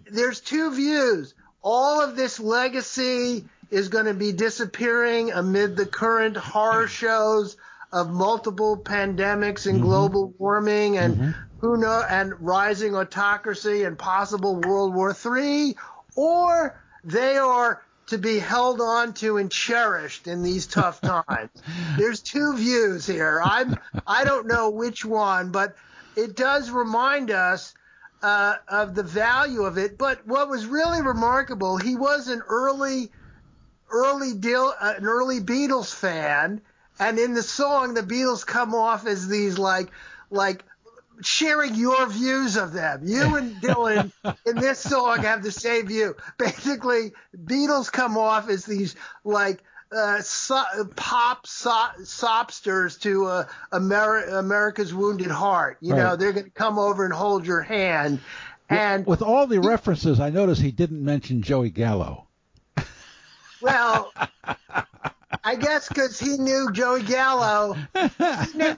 there's 0.09 0.39
two 0.39 0.71
views. 0.71 1.33
All 1.61 2.01
of 2.01 2.15
this 2.15 2.39
legacy 2.39 3.45
is 3.69 3.89
going 3.89 4.05
to 4.05 4.13
be 4.13 4.31
disappearing 4.31 5.31
amid 5.31 5.75
the 5.75 5.85
current 5.85 6.37
horror 6.37 6.87
shows 6.87 7.57
of 7.91 8.09
multiple 8.09 8.77
pandemics 8.77 9.65
and 9.65 9.77
mm-hmm. 9.77 9.85
global 9.85 10.33
warming 10.37 10.97
and 10.97 11.15
mm-hmm. 11.15 11.31
who 11.59 11.77
know 11.77 12.03
and 12.09 12.33
rising 12.39 12.95
autocracy 12.95 13.83
and 13.83 13.97
possible 13.97 14.55
World 14.57 14.93
War 14.93 15.15
III, 15.25 15.75
or 16.15 16.79
they 17.03 17.37
are 17.37 17.81
to 18.07 18.17
be 18.17 18.39
held 18.39 18.81
on 18.81 19.13
to 19.13 19.37
and 19.37 19.51
cherished 19.51 20.27
in 20.27 20.43
these 20.43 20.67
tough 20.67 21.01
times. 21.27 21.51
There's 21.97 22.21
two 22.21 22.55
views 22.55 23.05
here. 23.05 23.41
I'm 23.43 23.77
I 24.05 24.23
don't 24.23 24.47
know 24.47 24.69
which 24.69 25.05
one, 25.05 25.51
but 25.51 25.75
it 26.15 26.35
does 26.35 26.69
remind 26.69 27.31
us 27.31 27.73
uh, 28.21 28.55
of 28.67 28.95
the 28.95 29.03
value 29.03 29.63
of 29.63 29.77
it. 29.77 29.97
But 29.97 30.25
what 30.27 30.49
was 30.49 30.65
really 30.65 31.01
remarkable, 31.01 31.77
he 31.77 31.95
was 31.95 32.27
an 32.27 32.41
early, 32.47 33.11
early 33.89 34.33
deal, 34.33 34.73
uh, 34.79 34.93
an 34.97 35.05
early 35.05 35.39
Beatles 35.39 35.93
fan, 35.93 36.61
and 36.99 37.17
in 37.17 37.33
the 37.33 37.43
song, 37.43 37.93
the 37.93 38.01
Beatles 38.01 38.45
come 38.45 38.75
off 38.75 39.05
as 39.07 39.27
these 39.27 39.57
like, 39.57 39.89
like 40.29 40.63
sharing 41.21 41.75
your 41.75 42.07
views 42.07 42.57
of 42.57 42.73
them. 42.73 43.01
You 43.05 43.35
and 43.35 43.55
Dylan 43.61 44.11
in 44.45 44.55
this 44.57 44.79
song 44.79 45.19
have 45.19 45.43
the 45.43 45.51
same 45.51 45.87
view. 45.87 46.15
Basically, 46.37 47.13
Beatles 47.35 47.91
come 47.91 48.17
off 48.17 48.49
as 48.49 48.65
these 48.65 48.95
like 49.23 49.63
uh, 49.91 50.21
so, 50.21 50.63
pop 50.95 51.47
so, 51.47 51.71
sopsters 52.01 52.99
to 53.01 53.25
uh, 53.25 53.45
Ameri- 53.71 54.31
America's 54.31 54.93
Wounded 54.93 55.31
Heart. 55.31 55.77
You 55.81 55.93
right. 55.93 56.03
know, 56.03 56.15
they're 56.15 56.33
going 56.33 56.45
to 56.45 56.51
come 56.51 56.77
over 56.77 57.05
and 57.05 57.13
hold 57.13 57.45
your 57.45 57.61
hand. 57.61 58.19
And 58.69 59.05
with, 59.05 59.21
with 59.21 59.27
all 59.27 59.47
the 59.47 59.59
references, 59.59 60.19
I 60.19 60.29
noticed 60.29 60.61
he 60.61 60.71
didn't 60.71 61.03
mention 61.03 61.41
Joey 61.41 61.71
Gallo. 61.71 62.27
Well, 63.61 64.13
I 65.43 65.55
guess 65.55 65.87
because 65.87 66.19
he 66.19 66.37
knew 66.37 66.71
Joey 66.71 67.03
Gallo. 67.03 67.75
Knew, 68.55 68.75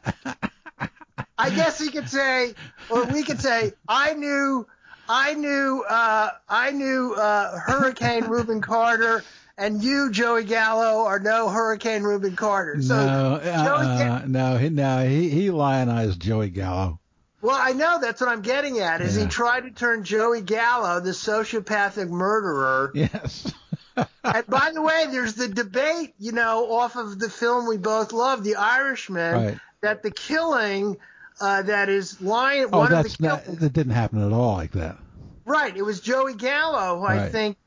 I 1.37 1.49
guess 1.49 1.79
he 1.79 1.89
could 1.89 2.09
say, 2.09 2.53
or 2.89 3.05
we 3.05 3.23
could 3.23 3.39
say, 3.41 3.73
I 3.87 4.13
knew, 4.13 4.67
I 5.09 5.33
knew, 5.33 5.83
uh, 5.89 6.29
I 6.47 6.71
knew 6.71 7.13
uh, 7.15 7.57
Hurricane 7.59 8.25
Rubin 8.25 8.61
Carter, 8.61 9.23
and 9.57 9.83
you, 9.83 10.11
Joey 10.11 10.43
Gallo, 10.43 11.05
are 11.05 11.19
no 11.19 11.49
Hurricane 11.49 12.03
Rubin 12.03 12.35
Carter. 12.35 12.81
So 12.81 12.95
no, 12.95 13.39
Joey 13.43 13.85
uh, 13.85 14.21
no, 14.27 14.57
he, 14.57 14.69
no, 14.69 15.07
he 15.07 15.29
he 15.29 15.49
lionized 15.51 16.19
Joey 16.21 16.49
Gallo. 16.51 16.99
well, 17.41 17.57
I 17.59 17.73
know 17.73 17.99
that's 17.99 18.21
what 18.21 18.29
I'm 18.29 18.41
getting 18.43 18.79
at. 18.79 19.01
Is 19.01 19.17
Yeah. 19.17 19.23
he 19.23 19.29
tried 19.29 19.61
to 19.61 19.71
turn 19.71 20.03
Joey 20.03 20.41
Gallo, 20.41 20.99
the 20.99 21.11
sociopathic 21.11 22.09
murderer? 22.09 22.91
Yes. 22.93 23.51
And 24.23 24.45
by 24.47 24.71
the 24.73 24.81
way, 24.81 25.07
there's 25.11 25.33
the 25.33 25.47
debate, 25.47 26.13
you 26.19 26.31
know, 26.31 26.71
off 26.71 26.95
of 26.95 27.19
the 27.19 27.29
film 27.29 27.67
we 27.67 27.77
both 27.77 28.13
love, 28.13 28.43
The 28.43 28.55
Irishman, 28.55 29.33
Right. 29.33 29.57
that 29.81 30.03
the 30.03 30.11
killing 30.11 30.97
uh, 31.41 31.63
that 31.63 31.89
is 31.89 32.21
lying. 32.21 32.65
oh, 32.71 32.79
one 32.79 32.93
of 32.93 33.03
that's 33.03 33.17
the 33.17 33.27
not. 33.27 33.45
kill- 33.45 33.55
That 33.55 33.73
didn't 33.73 33.93
happen 33.93 34.23
at 34.23 34.31
all 34.31 34.53
like 34.53 34.71
that. 34.73 34.97
right. 35.45 35.75
It 35.75 35.81
was 35.81 35.99
Joey 35.99 36.35
Gallo, 36.35 36.99
who 36.99 37.05
I 37.05 37.29
think. 37.29 37.57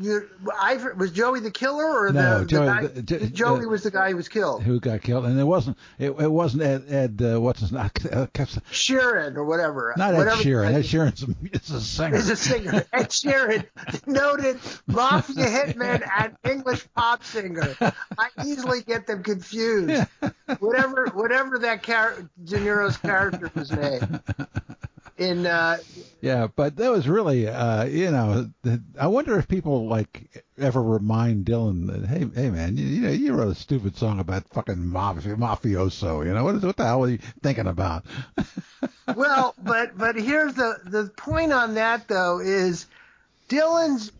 You, 0.00 0.28
I 0.56 0.76
was 0.96 1.10
Joey 1.10 1.40
the 1.40 1.50
killer, 1.50 1.84
or 1.84 2.12
No, 2.12 2.40
the, 2.40 2.44
Joey- 2.46 2.66
the 2.66 2.72
guy, 2.72 2.86
the- 2.86 3.02
Jo- 3.02 3.18
Joey 3.26 3.64
uh, 3.64 3.68
was 3.68 3.82
the 3.82 3.90
guy 3.90 4.10
who 4.10 4.16
was 4.16 4.28
killed, 4.28 4.62
Who 4.62 4.78
got 4.78 5.02
killed? 5.02 5.24
And 5.26 5.38
it 5.40 5.42
wasn't. 5.44 5.76
It, 5.98 6.10
it 6.10 6.30
wasn't 6.30 6.62
Ed. 6.62 6.84
Ed 6.88 7.22
uh, 7.34 7.40
what's 7.40 7.58
his 7.60 7.72
name? 7.72 7.82
Uh, 8.12 8.26
Sheeran 8.70 9.34
or 9.34 9.44
whatever. 9.44 9.92
Not 9.96 10.14
Ed 10.14 10.18
whatever 10.18 10.40
Sheeran. 10.42 10.72
Ed 10.72 10.84
Sheeran's 10.84 11.24
a, 11.24 11.56
is 11.56 11.70
a 11.72 11.80
singer. 11.80 12.14
is 12.16 12.30
a 12.30 12.36
singer. 12.36 12.84
Ed 12.92 13.08
Sheeran, 13.10 13.66
noted 14.06 14.60
mafia 14.86 15.46
hitman 15.46 16.08
and 16.16 16.36
English 16.48 16.86
pop 16.94 17.24
singer. 17.24 17.74
I 17.80 18.28
easily 18.46 18.82
get 18.82 19.08
them 19.08 19.24
confused. 19.24 20.06
Whatever, 20.60 21.06
whatever 21.12 21.58
that 21.58 21.82
char- 21.82 22.16
De 22.44 22.58
Niro's 22.58 22.96
character 22.98 23.50
was 23.54 23.72
named 23.72 24.20
in. 25.18 25.44
Uh, 25.46 25.78
Yeah, 26.20 26.48
but 26.54 26.76
that 26.76 26.90
was 26.90 27.08
really, 27.08 27.46
uh, 27.46 27.84
you 27.84 28.10
know, 28.10 28.50
I 28.98 29.06
wonder 29.06 29.38
if 29.38 29.46
people 29.46 29.86
like 29.86 30.44
ever 30.58 30.82
remind 30.82 31.46
Dylan 31.46 31.86
that, 31.86 32.08
hey, 32.08 32.26
hey, 32.34 32.50
man, 32.50 32.76
you, 32.76 32.86
you 32.86 33.00
know, 33.02 33.10
you 33.10 33.32
wrote 33.34 33.52
a 33.52 33.54
stupid 33.54 33.96
song 33.96 34.18
about 34.18 34.48
fucking 34.48 34.84
mafia, 34.84 35.36
mafioso. 35.36 36.26
You 36.26 36.34
know, 36.34 36.42
what 36.42 36.56
is 36.56 36.64
what 36.64 36.76
the 36.76 36.84
hell 36.84 37.04
are 37.04 37.08
you 37.08 37.18
thinking 37.42 37.68
about? 37.68 38.04
well, 39.14 39.54
but 39.62 39.96
but 39.96 40.16
here's 40.16 40.54
the 40.54 40.78
the 40.84 41.10
point 41.16 41.52
on 41.52 41.74
that 41.74 42.08
though 42.08 42.40
is 42.40 42.86
Dylan's 43.48 44.10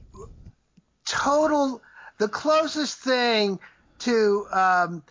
total 1.05 1.83
the 2.19 2.29
closest 2.29 2.99
thing 2.99 3.59
to 4.01 4.47
um 4.53 5.03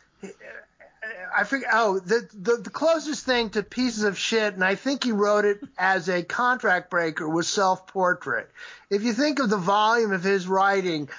I 1.35 1.43
forget 1.43 1.69
oh 1.73 1.99
the, 1.99 2.27
the 2.33 2.57
the 2.57 2.69
closest 2.69 3.25
thing 3.25 3.49
to 3.51 3.63
pieces 3.63 4.03
of 4.03 4.17
shit 4.17 4.53
and 4.53 4.63
I 4.63 4.75
think 4.75 5.03
he 5.03 5.11
wrote 5.11 5.45
it 5.45 5.61
as 5.77 6.09
a 6.09 6.23
contract 6.23 6.89
breaker 6.89 7.27
was 7.27 7.47
self-portrait. 7.47 8.49
If 8.89 9.03
you 9.03 9.13
think 9.13 9.39
of 9.39 9.49
the 9.49 9.57
volume 9.57 10.11
of 10.11 10.23
his 10.23 10.47
writing 10.47 11.09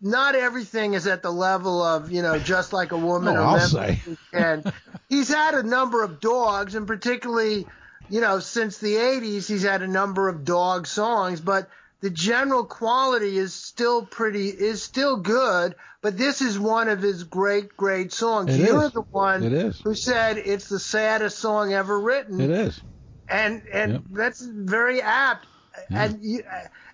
not 0.00 0.34
everything 0.34 0.94
is 0.94 1.06
at 1.06 1.22
the 1.22 1.30
level 1.30 1.82
of, 1.82 2.10
you 2.10 2.22
know, 2.22 2.38
just 2.38 2.72
like 2.72 2.92
a 2.92 2.96
woman 2.96 3.34
No, 3.34 3.42
I'll 3.42 3.60
say. 3.60 4.00
and 4.32 4.70
he's 5.08 5.28
had 5.28 5.54
a 5.54 5.62
number 5.62 6.02
of 6.02 6.20
dogs, 6.20 6.74
and 6.74 6.86
particularly, 6.86 7.66
you 8.08 8.20
know, 8.20 8.38
since 8.38 8.78
the 8.78 8.94
80s, 8.94 9.48
he's 9.48 9.62
had 9.62 9.82
a 9.82 9.88
number 9.88 10.28
of 10.28 10.44
dog 10.44 10.86
songs, 10.86 11.40
but 11.40 11.68
the 12.00 12.10
general 12.10 12.64
quality 12.64 13.38
is 13.38 13.54
still 13.54 14.04
pretty, 14.04 14.48
is 14.48 14.82
still 14.82 15.16
good, 15.16 15.74
but 16.06 16.16
this 16.16 16.40
is 16.40 16.56
one 16.56 16.88
of 16.88 17.02
his 17.02 17.24
great, 17.24 17.76
great 17.76 18.12
songs. 18.12 18.54
It 18.54 18.60
You're 18.68 18.84
is. 18.84 18.92
the 18.92 19.02
one 19.10 19.42
who 19.82 19.92
said 19.96 20.38
it's 20.38 20.68
the 20.68 20.78
saddest 20.78 21.36
song 21.36 21.72
ever 21.72 21.98
written 21.98 22.40
It 22.40 22.50
is. 22.50 22.80
and 23.28 23.60
and 23.72 23.92
Yep. 23.94 24.02
that's 24.12 24.40
very 24.40 25.02
apt. 25.02 25.48
And 25.90 26.22
you 26.22 26.44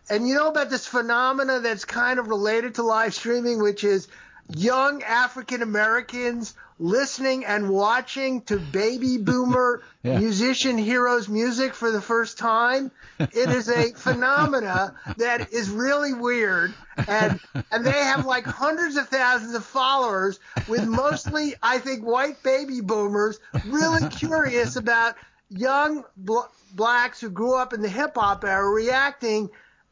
and 0.08 0.26
you 0.26 0.34
know 0.34 0.48
about 0.48 0.70
this 0.70 0.86
phenomena 0.86 1.60
that's 1.60 1.84
kind 1.84 2.20
of 2.20 2.28
related 2.28 2.76
to 2.76 2.84
live 2.84 3.12
streaming, 3.12 3.62
which 3.62 3.84
is 3.84 4.08
young 4.56 5.02
African 5.02 5.60
Americans 5.60 6.54
listening 6.82 7.44
and 7.44 7.70
watching 7.70 8.42
to 8.42 8.58
baby 8.58 9.16
boomer 9.18 9.82
Yeah. 10.04 10.18
musician 10.18 10.78
heroes 10.78 11.28
music 11.28 11.74
for 11.74 11.92
the 11.92 12.00
first 12.00 12.36
time. 12.36 12.90
It 13.20 13.48
is 13.50 13.68
a 13.68 13.92
phenomena 13.96 14.96
that 15.16 15.52
is 15.52 15.70
really 15.70 16.12
weird 16.12 16.74
and 17.06 17.38
and 17.70 17.84
they 17.86 17.92
have 17.92 18.26
like 18.26 18.44
hundreds 18.44 18.96
of 18.96 19.06
thousands 19.08 19.54
of 19.54 19.64
followers 19.64 20.40
with 20.66 20.84
mostly 20.88 21.54
I 21.62 21.78
think 21.78 22.04
white 22.04 22.42
baby 22.42 22.80
boomers 22.80 23.38
really 23.64 24.08
curious 24.10 24.74
about 24.74 25.14
young 25.50 26.02
bl- 26.16 26.50
blacks 26.74 27.20
who 27.20 27.30
grew 27.30 27.54
up 27.54 27.72
in 27.72 27.80
the 27.80 27.88
hip 27.88 28.16
hop 28.16 28.44
era 28.44 28.68
reacting 28.68 29.50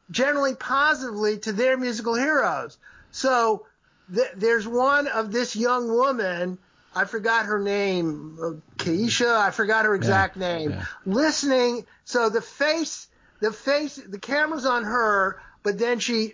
generally 0.09 0.55
positively 0.55 1.37
to 1.37 1.53
their 1.53 1.77
musical 1.77 2.15
heroes. 2.15 2.77
So 3.11 3.65
th- 4.13 4.31
there's 4.35 4.67
one 4.67 5.07
of 5.07 5.31
this 5.31 5.55
young 5.55 5.87
woman, 5.87 6.57
I 6.93 7.05
forgot 7.05 7.45
her 7.45 7.59
name, 7.59 8.37
uh, 8.41 8.51
Keisha, 8.77 9.33
I 9.33 9.51
forgot 9.51 9.85
her 9.85 9.95
exact 9.95 10.35
name, 10.37 10.71
yeah. 10.71 10.85
listening. 11.05 11.85
So 12.05 12.29
the 12.29 12.41
face, 12.41 13.07
the 13.39 13.51
face, 13.53 13.95
the 13.95 14.19
camera's 14.19 14.65
on 14.65 14.83
her, 14.83 15.41
but 15.63 15.77
then 15.77 15.99
she 15.99 16.33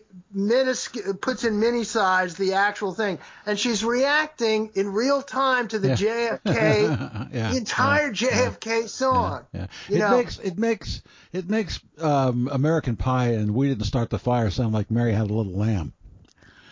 puts 1.21 1.43
in 1.43 1.59
mini 1.59 1.83
size 1.83 2.35
the 2.35 2.53
actual 2.53 2.93
thing, 2.93 3.19
and 3.45 3.59
she's 3.59 3.83
reacting 3.83 4.71
in 4.75 4.93
real 4.93 5.21
time 5.21 5.67
to 5.67 5.79
the 5.79 5.89
Yeah. 5.89 6.37
JFK, 6.45 7.29
Yeah, 7.33 7.51
the 7.51 7.57
entire 7.57 8.07
yeah, 8.13 8.13
JFK 8.51 8.87
song. 8.87 9.45
Yeah. 9.53 9.67
It 9.89 9.99
know- 9.99 10.17
makes 10.17 10.39
it 10.39 10.57
makes 10.57 11.01
it 11.33 11.49
makes 11.49 11.79
um, 11.99 12.49
American 12.51 12.95
Pie 12.95 13.33
and 13.33 13.53
We 13.53 13.67
Didn't 13.67 13.85
Start 13.85 14.09
the 14.09 14.17
Fire 14.19 14.49
sound 14.49 14.73
like 14.73 14.89
Mary 14.89 15.11
Had 15.13 15.29
a 15.29 15.33
Little 15.33 15.53
Lamb. 15.53 15.93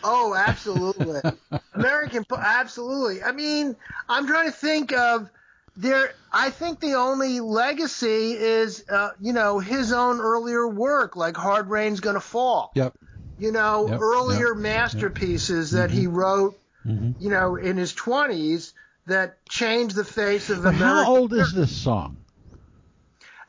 Oh, 0.05 0.35
absolutely. 0.35 1.21
American, 1.73 2.25
absolutely. 2.41 3.23
I 3.23 3.31
mean, 3.31 3.75
I'm 4.07 4.27
trying 4.27 4.45
to 4.45 4.51
think 4.51 4.93
of 4.93 5.29
there. 5.75 6.13
I 6.31 6.49
think 6.51 6.79
the 6.79 6.93
only 6.93 7.39
legacy 7.39 8.33
is, 8.33 8.85
uh, 8.89 9.09
you 9.19 9.33
know, 9.33 9.59
his 9.59 9.91
own 9.91 10.19
earlier 10.21 10.67
work, 10.67 11.15
like 11.15 11.35
Hard 11.35 11.69
Rain's 11.69 11.99
Gonna 11.99 12.19
Fall. 12.21 12.71
Yep. 12.75 12.93
You 13.37 13.51
know, 13.51 13.89
Yep, 13.89 13.99
earlier 14.01 14.53
yep, 14.53 14.57
masterpieces 14.57 15.71
that 15.71 15.91
he 15.91 16.07
wrote, 16.07 16.57
Mhm. 16.85 17.15
you 17.19 17.29
know, 17.29 17.55
in 17.55 17.75
his 17.77 17.93
20s 17.93 18.73
that 19.07 19.45
changed 19.49 19.95
the 19.95 20.05
face 20.05 20.49
of 20.49 20.59
American. 20.59 20.87
how 20.87 21.11
old 21.11 21.33
is 21.33 21.51
this 21.53 21.71
song? 21.75 22.17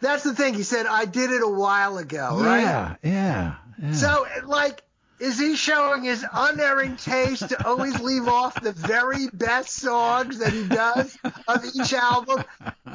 That's 0.01 0.25
the 0.25 0.35
thing. 0.35 0.55
He 0.55 0.63
said, 0.63 0.87
I 0.87 1.05
did 1.05 1.31
it 1.31 1.43
a 1.43 1.49
while 1.49 1.99
ago, 1.99 2.39
right? 2.39 2.61
Yeah, 2.63 2.97
yeah. 3.03 3.55
yeah. 3.81 3.93
So, 3.93 4.27
like, 4.45 4.83
is 5.19 5.39
he 5.39 5.57
showing 5.57 6.05
his 6.05 6.25
unerring 6.33 6.97
taste 6.97 7.49
to 7.49 7.67
always 7.67 7.99
leave 8.01 8.29
off 8.29 8.61
the 8.61 8.73
very 8.73 9.29
best 9.33 9.71
songs 9.71 10.39
that 10.39 10.53
he 10.53 10.67
does 10.69 11.17
of 11.49 11.65
each 11.75 11.93
album? 11.95 12.45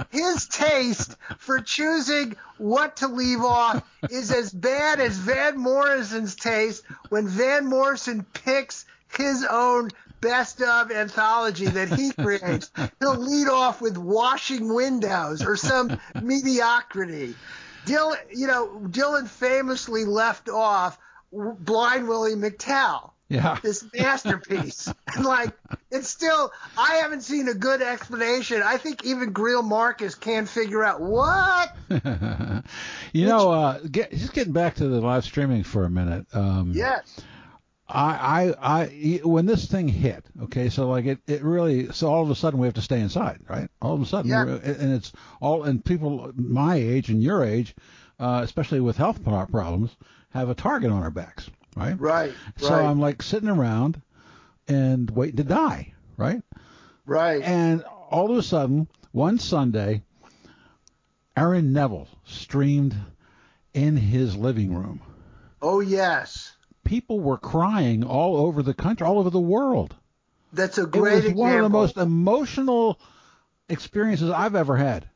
His 0.10 0.48
taste 0.48 1.16
for 1.40 1.60
choosing 1.60 2.36
what 2.58 2.98
to 2.98 3.08
leave 3.08 3.42
off 3.42 3.84
is 4.10 4.32
as 4.32 4.52
bad 4.52 5.00
as 5.00 5.18
Van 5.18 5.58
Morrison's 5.58 6.36
taste 6.36 6.84
when 7.10 7.28
Van 7.28 7.66
Morrison 7.66 8.24
picks 8.34 8.86
his 9.18 9.46
own 9.50 9.90
best 10.22 10.62
of 10.62 10.92
anthology 10.92 11.66
that 11.66 11.90
he 11.90 12.12
creates. 12.20 12.72
He'll 13.00 13.18
lead 13.18 13.50
off 13.50 13.82
with 13.82 13.98
washing 13.98 14.74
windows 14.74 15.44
or 15.44 15.58
some 15.58 16.00
mediocrity. 16.22 17.36
Dylan, 17.86 18.18
you 18.32 18.46
know, 18.46 18.80
Dylan 18.86 19.28
famously 19.28 20.06
left 20.06 20.48
off 20.48 21.00
Blind 21.32 22.08
Willie 22.08 22.36
McTell, 22.36 23.12
yeah. 23.30 23.58
this 23.64 23.86
masterpiece. 23.94 24.92
and 25.16 25.26
like, 25.26 25.52
it's 25.90 26.10
still, 26.10 26.52
I 26.78 26.96
haven't 26.96 27.22
seen 27.22 27.48
a 27.48 27.54
good 27.54 27.82
explanation. 27.82 28.62
I 28.64 28.78
think 28.78 29.06
even 29.06 29.34
Greil 29.34 29.64
Marcus 29.64 30.16
can't 30.16 30.48
figure 30.50 30.84
out 30.84 31.02
what. 31.02 31.76
you 33.14 33.26
know, 33.26 33.52
uh, 33.52 33.80
get, 33.80 34.12
just 34.12 34.34
getting 34.34 34.54
back 34.54 34.76
to 34.76 34.88
the 34.88 35.00
live 35.02 35.24
streaming 35.24 35.64
for 35.64 35.86
a 35.86 35.90
minute. 35.90 36.28
Um, 36.34 36.72
Yes. 36.76 37.20
I, 37.94 38.54
I, 38.62 38.80
I, 38.82 39.20
when 39.26 39.46
this 39.46 39.66
thing 39.66 39.90
hit, 39.90 40.24
okay, 40.44 40.70
so 40.70 40.88
like 40.88 41.06
it, 41.06 41.20
it 41.28 41.44
really, 41.44 41.92
so 41.92 42.08
all 42.10 42.24
of 42.24 42.30
a 42.30 42.36
sudden 42.36 42.58
we 42.58 42.68
have 42.68 42.76
to 42.76 42.82
stay 42.82 43.02
inside, 43.02 43.42
right? 43.50 43.70
All 43.82 43.94
of 43.94 44.02
a 44.02 44.06
sudden, 44.06 44.32
Yeah. 44.32 44.44
and 44.46 44.94
it's 44.94 45.12
all, 45.42 45.64
and 45.64 45.84
people 45.84 46.32
my 46.36 46.76
age 46.76 47.10
and 47.10 47.22
your 47.22 47.44
age, 47.44 47.76
uh, 48.18 48.42
especially 48.46 48.80
with 48.80 48.96
health 48.96 49.22
pro- 49.26 49.46
problems, 49.46 49.94
have 50.32 50.50
a 50.50 50.56
target 50.56 50.92
on 50.92 51.04
our 51.04 51.12
backs, 51.12 51.50
right? 51.76 52.00
Right. 52.00 52.34
So 52.58 52.70
right. 52.70 52.86
I'm 52.86 53.00
like 53.00 53.22
sitting 53.22 53.50
around 53.50 54.02
and 54.68 55.10
waiting 55.12 55.38
to 55.38 55.44
die, 55.44 55.94
right? 56.18 56.42
right. 57.06 57.42
And 57.42 57.84
all 58.10 58.32
of 58.32 58.38
a 58.38 58.44
sudden, 58.44 58.88
one 59.12 59.40
Sunday, 59.40 60.04
Aaron 61.36 61.74
Neville 61.74 62.08
streamed 62.26 62.96
in 63.74 63.96
his 63.98 64.36
living 64.36 64.74
room. 64.74 65.02
oh, 65.62 65.80
yes. 65.80 66.54
People 66.84 67.20
were 67.20 67.38
crying 67.38 68.04
all 68.04 68.38
over 68.38 68.64
the 68.64 68.74
country, 68.74 69.06
all 69.06 69.20
over 69.20 69.30
the 69.30 69.40
world. 69.40 69.96
that's 70.52 70.78
a 70.80 70.86
great 70.86 71.12
it 71.12 71.16
was 71.16 71.26
example. 71.26 71.44
one 71.44 71.58
of 71.58 71.64
the 71.64 71.70
most 71.70 71.98
emotional 71.98 73.00
experiences 73.70 74.30
I've 74.30 74.56
ever 74.56 74.76
had. 74.76 75.08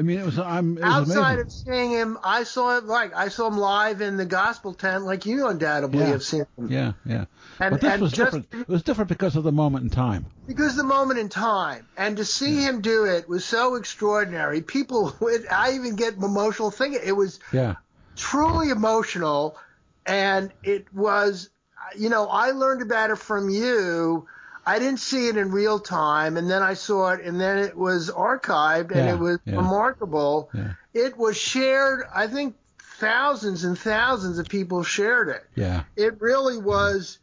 I 0.00 0.02
mean, 0.02 0.18
it 0.18 0.24
was. 0.24 0.38
I'm 0.38 0.78
it 0.78 0.84
was 0.84 0.94
Outside 0.96 1.34
amazing. 1.34 1.40
of 1.40 1.52
seeing 1.52 1.90
him, 1.90 2.18
I 2.24 2.44
saw 2.44 2.78
it 2.78 2.84
like 2.84 3.14
I 3.14 3.28
saw 3.28 3.48
him 3.48 3.58
live 3.58 4.00
in 4.00 4.16
the 4.16 4.24
gospel 4.24 4.72
tent, 4.72 5.04
like 5.04 5.26
you 5.26 5.46
undoubtedly 5.46 5.98
Yeah. 5.98 6.06
have 6.06 6.22
seen 6.22 6.46
him. 6.56 6.72
Yeah, 6.72 6.92
yeah. 7.04 7.26
And, 7.60 7.72
but 7.74 7.82
this 7.82 7.92
and 7.92 8.02
was 8.02 8.12
just 8.12 8.32
different. 8.32 8.46
It 8.62 8.68
was 8.68 8.82
different 8.82 9.10
because 9.10 9.36
of 9.36 9.44
the 9.44 9.52
moment 9.52 9.84
in 9.84 9.90
time. 9.90 10.24
because 10.46 10.74
the 10.74 10.84
moment 10.84 11.20
in 11.20 11.28
time, 11.28 11.86
and 11.98 12.16
to 12.16 12.24
see 12.24 12.64
him 12.64 12.80
do 12.80 13.04
it 13.04 13.28
was 13.28 13.44
so 13.44 13.74
extraordinary. 13.74 14.62
People, 14.62 15.14
would, 15.20 15.46
I 15.50 15.72
even 15.74 15.96
get 15.96 16.14
emotional 16.14 16.70
thinking 16.70 17.02
it 17.04 17.12
was 17.12 17.38
Yeah, 17.52 17.74
truly 18.16 18.70
emotional, 18.70 19.58
and 20.06 20.50
it 20.62 20.90
was, 20.94 21.50
you 21.98 22.08
know, 22.08 22.26
I 22.26 22.52
learned 22.52 22.80
about 22.80 23.10
it 23.10 23.18
from 23.18 23.50
you. 23.50 24.26
I 24.66 24.78
didn't 24.78 25.00
see 25.00 25.28
it 25.28 25.36
in 25.36 25.50
real 25.50 25.78
time, 25.80 26.36
and 26.36 26.48
then 26.50 26.62
I 26.62 26.74
saw 26.74 27.10
it, 27.12 27.24
and 27.24 27.40
then 27.40 27.58
it 27.58 27.76
was 27.76 28.10
archived, 28.10 28.90
and 28.90 29.06
Yeah, 29.06 29.14
it 29.14 29.18
was 29.18 29.38
yeah. 29.44 29.56
remarkable. 29.56 30.50
Yeah. 30.54 30.72
It 30.94 31.16
was 31.16 31.36
shared. 31.36 32.04
I 32.14 32.26
think 32.26 32.56
thousands 32.98 33.64
and 33.64 33.78
thousands 33.78 34.38
of 34.38 34.48
people 34.48 34.82
shared 34.82 35.28
it. 35.28 35.44
yeah, 35.54 35.84
It 35.96 36.20
really 36.20 36.58
was. 36.58 37.18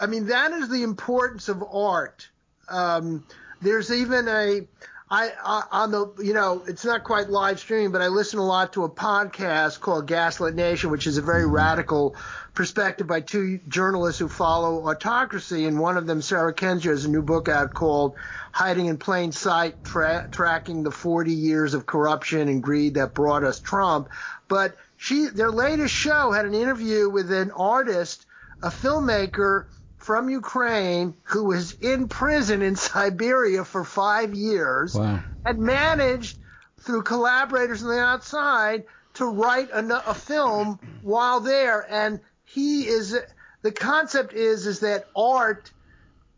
I 0.00 0.06
mean, 0.06 0.26
that 0.28 0.52
is 0.52 0.68
the 0.70 0.82
importance 0.82 1.48
of 1.48 1.62
art. 1.62 2.28
Um, 2.68 3.26
there's 3.60 3.92
even 3.92 4.28
a, 4.28 4.66
I, 5.12 5.32
I 5.44 5.62
on 5.72 5.90
the, 5.90 6.12
you 6.18 6.32
know, 6.32 6.62
it's 6.68 6.84
not 6.84 7.02
quite 7.02 7.30
live 7.30 7.58
streaming, 7.58 7.90
but 7.90 8.00
I 8.00 8.06
listen 8.06 8.38
a 8.38 8.46
lot 8.46 8.74
to 8.74 8.84
a 8.84 8.88
podcast 8.88 9.80
called 9.80 10.06
Gaslit 10.06 10.54
Nation, 10.54 10.90
which 10.90 11.08
is 11.08 11.18
a 11.18 11.22
very 11.22 11.44
radical 11.44 12.14
perspective 12.54 13.08
by 13.08 13.20
two 13.20 13.58
journalists 13.66 14.20
who 14.20 14.28
follow 14.28 14.88
autocracy, 14.88 15.66
and 15.66 15.80
one 15.80 15.96
of 15.96 16.06
them, 16.06 16.22
Sarah 16.22 16.54
Kendzior, 16.54 16.90
has 16.90 17.04
a 17.04 17.10
new 17.10 17.22
book 17.22 17.48
out 17.48 17.74
called 17.74 18.14
"Hiding 18.52 18.86
in 18.86 18.98
Plain 18.98 19.32
Sight: 19.32 19.82
Tra- 19.82 20.28
Tracking 20.30 20.84
the 20.84 20.92
40 20.92 21.32
Years 21.32 21.74
of 21.74 21.86
Corruption 21.86 22.48
and 22.48 22.62
Greed 22.62 22.94
That 22.94 23.12
Brought 23.12 23.42
Us 23.42 23.58
Trump." 23.58 24.10
But 24.46 24.76
she, 24.96 25.26
their 25.26 25.50
latest 25.50 25.92
show 25.92 26.30
had 26.30 26.46
an 26.46 26.54
interview 26.54 27.08
with 27.08 27.32
an 27.32 27.50
artist, 27.50 28.26
a 28.62 28.68
filmmaker 28.68 29.64
from 30.00 30.30
Ukraine 30.30 31.14
who 31.24 31.44
was 31.44 31.72
in 31.74 32.08
prison 32.08 32.62
in 32.62 32.74
Siberia 32.90 33.64
for 33.64 33.84
five 33.84 34.34
years 34.34 34.94
wow, 34.94 35.20
and 35.44 35.58
managed 35.58 36.38
through 36.80 37.02
collaborators 37.02 37.82
on 37.82 37.90
the 37.90 38.00
outside 38.00 38.84
to 39.14 39.26
write 39.26 39.70
a, 39.70 40.10
a 40.10 40.14
film 40.14 40.80
while 41.02 41.40
there. 41.40 41.86
And 41.88 42.20
he 42.44 42.86
is 42.86 43.16
the 43.62 43.72
concept 43.72 44.32
is 44.32 44.66
is 44.66 44.80
that 44.80 45.06
art. 45.14 45.70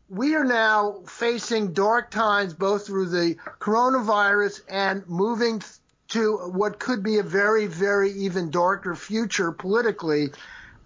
We 0.08 0.34
are 0.34 0.44
now 0.44 1.04
facing 1.06 1.72
dark 1.72 2.10
times, 2.10 2.52
both 2.52 2.86
through 2.86 3.08
the 3.08 3.36
coronavirus 3.60 4.60
and 4.68 5.08
moving 5.08 5.62
to 6.08 6.36
what 6.36 6.78
could 6.78 7.02
be 7.02 7.16
a 7.18 7.22
very, 7.22 7.66
very 7.66 8.10
even 8.10 8.50
darker 8.50 8.94
future 8.94 9.52
politically. 9.52 10.28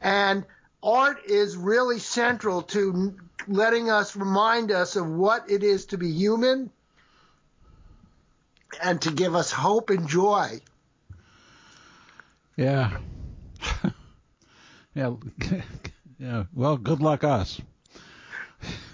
And 0.00 0.44
art 0.86 1.18
is 1.26 1.56
really 1.56 1.98
central 1.98 2.62
to 2.62 3.16
letting 3.48 3.90
us 3.90 4.16
remind 4.16 4.70
us 4.70 4.94
of 4.94 5.08
what 5.08 5.50
it 5.50 5.64
is 5.64 5.86
to 5.86 5.98
be 5.98 6.10
human 6.10 6.70
and 8.82 9.02
to 9.02 9.10
give 9.10 9.34
us 9.34 9.50
hope 9.50 9.90
and 9.90 10.08
joy. 10.08 10.60
yeah, 12.56 12.96
yeah, 14.94 15.14
yeah. 16.18 16.44
Well, 16.54 16.76
good 16.76 17.00
luck 17.00 17.24
us. 17.24 17.60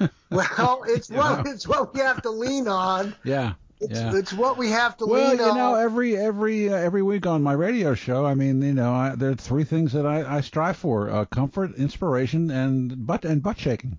Well, 0.31 0.85
it's 0.87 1.11
what 1.11 1.45
know? 1.45 1.51
it's 1.51 1.69
what 1.69 1.93
we 1.95 2.01
have 2.01 2.23
to 2.23 2.31
lean 2.31 2.67
on. 2.67 3.15
Yeah, 3.23 3.53
It's, 3.83 3.99
yeah. 3.99 4.17
it's 4.17 4.33
what 4.33 4.57
we 4.59 4.71
have 4.71 4.97
to 4.99 5.07
Well, 5.07 5.31
lean 5.31 5.39
you 5.39 5.55
know, 5.55 5.75
on. 5.75 5.83
every 5.83 6.17
every 6.17 6.69
uh, 6.73 6.77
every 6.77 7.03
week 7.03 7.27
on 7.27 7.43
my 7.43 7.53
radio 7.53 7.95
show, 7.95 8.25
I 8.25 8.35
mean, 8.35 8.63
you 8.63 8.75
know, 8.75 8.93
I, 8.93 9.15
there 9.17 9.31
are 9.31 9.35
three 9.35 9.65
things 9.65 9.93
that 9.93 10.07
I, 10.07 10.37
I 10.39 10.41
strive 10.41 10.77
for: 10.77 11.11
uh, 11.11 11.25
comfort, 11.27 11.75
inspiration, 11.77 12.51
and 12.51 13.07
butt 13.07 13.25
and 13.25 13.43
butt 13.43 13.59
shaking. 13.59 13.99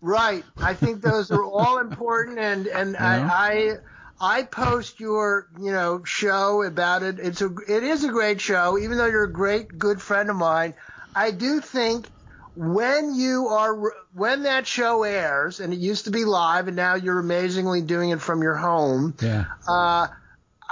Right. 0.00 0.44
I 0.60 0.74
think 0.74 1.02
those 1.02 1.30
are 1.30 1.44
all 1.44 1.78
important, 1.78 2.38
and 2.38 2.66
and 2.66 2.92
Yeah. 2.92 3.28
I, 3.30 3.76
I 4.20 4.38
I 4.38 4.42
post 4.44 5.00
your 5.00 5.48
you 5.60 5.72
know 5.72 6.04
show 6.04 6.62
about 6.62 7.02
it. 7.02 7.18
It's 7.18 7.40
a 7.42 7.50
it 7.68 7.82
is 7.82 8.04
a 8.04 8.08
great 8.08 8.40
show, 8.40 8.78
even 8.78 8.98
though 8.98 9.06
you're 9.06 9.24
a 9.24 9.32
great 9.32 9.78
good 9.78 10.00
friend 10.00 10.30
of 10.30 10.36
mine. 10.36 10.74
I 11.14 11.30
do 11.32 11.60
think 11.60 12.08
when 12.56 13.14
you 13.14 13.48
are 13.48 13.92
when 14.14 14.42
that 14.44 14.66
show 14.66 15.02
airs, 15.04 15.60
and 15.60 15.72
it 15.72 15.78
used 15.78 16.04
to 16.06 16.10
be 16.10 16.24
live, 16.24 16.66
and 16.68 16.76
now 16.76 16.94
you're 16.94 17.18
amazingly 17.18 17.80
doing 17.82 18.10
it 18.10 18.20
from 18.20 18.42
your 18.42 18.56
home. 18.56 19.14
Yeah, 19.22 19.44
Uh, 19.68 20.08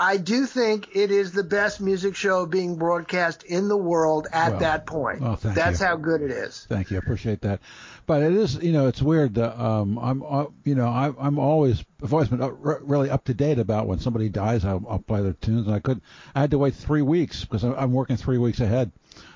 I 0.01 0.17
do 0.17 0.47
think 0.47 0.95
it 0.95 1.11
is 1.11 1.33
the 1.33 1.43
best 1.43 1.81
music 1.81 2.15
show 2.15 2.47
being 2.47 2.77
broadcast 2.77 3.43
in 3.43 3.67
the 3.67 3.77
world 3.77 4.29
at 4.33 4.51
Well, 4.53 4.61
that 4.61 4.87
point. 4.87 5.21
well, 5.21 5.35
thank 5.35 5.57
That's 5.57 5.81
you. 5.81 5.87
how 5.87 5.97
good 5.97 6.23
it 6.23 6.31
is. 6.31 6.67
thank 6.69 6.91
you, 6.93 6.97
I 6.97 7.01
appreciate 7.01 7.41
that. 7.41 7.59
But 8.07 8.23
it 8.23 8.33
is, 8.33 8.55
you 8.63 8.71
know, 8.73 8.87
it's 8.87 9.03
weird. 9.03 9.35
That, 9.35 9.61
um, 9.61 9.99
I'm, 9.99 10.23
uh, 10.23 10.47
you 10.65 10.77
know, 10.77 10.87
I, 10.87 11.13
I'm 11.19 11.39
always, 11.41 11.85
I've 12.03 12.13
always 12.13 12.29
been 12.29 12.39
re- 12.41 12.77
really 12.83 13.11
up 13.11 13.25
to 13.25 13.35
date 13.35 13.59
about 13.59 13.89
when 13.89 13.99
somebody 13.99 14.29
dies. 14.29 14.65
I'll, 14.65 14.85
I'll 14.89 15.01
play 15.01 15.21
their 15.21 15.33
tunes, 15.33 15.67
and 15.67 15.75
I 15.75 15.81
could, 15.81 16.01
I 16.33 16.41
had 16.43 16.53
to 16.53 16.59
wait 16.59 16.75
three 16.75 17.03
weeks 17.03 17.45
because 17.45 17.65
I'm 17.65 17.75
I'm 17.75 17.93
working 17.93 18.17
three 18.17 18.39
weeks 18.39 18.61
ahead 18.61 18.93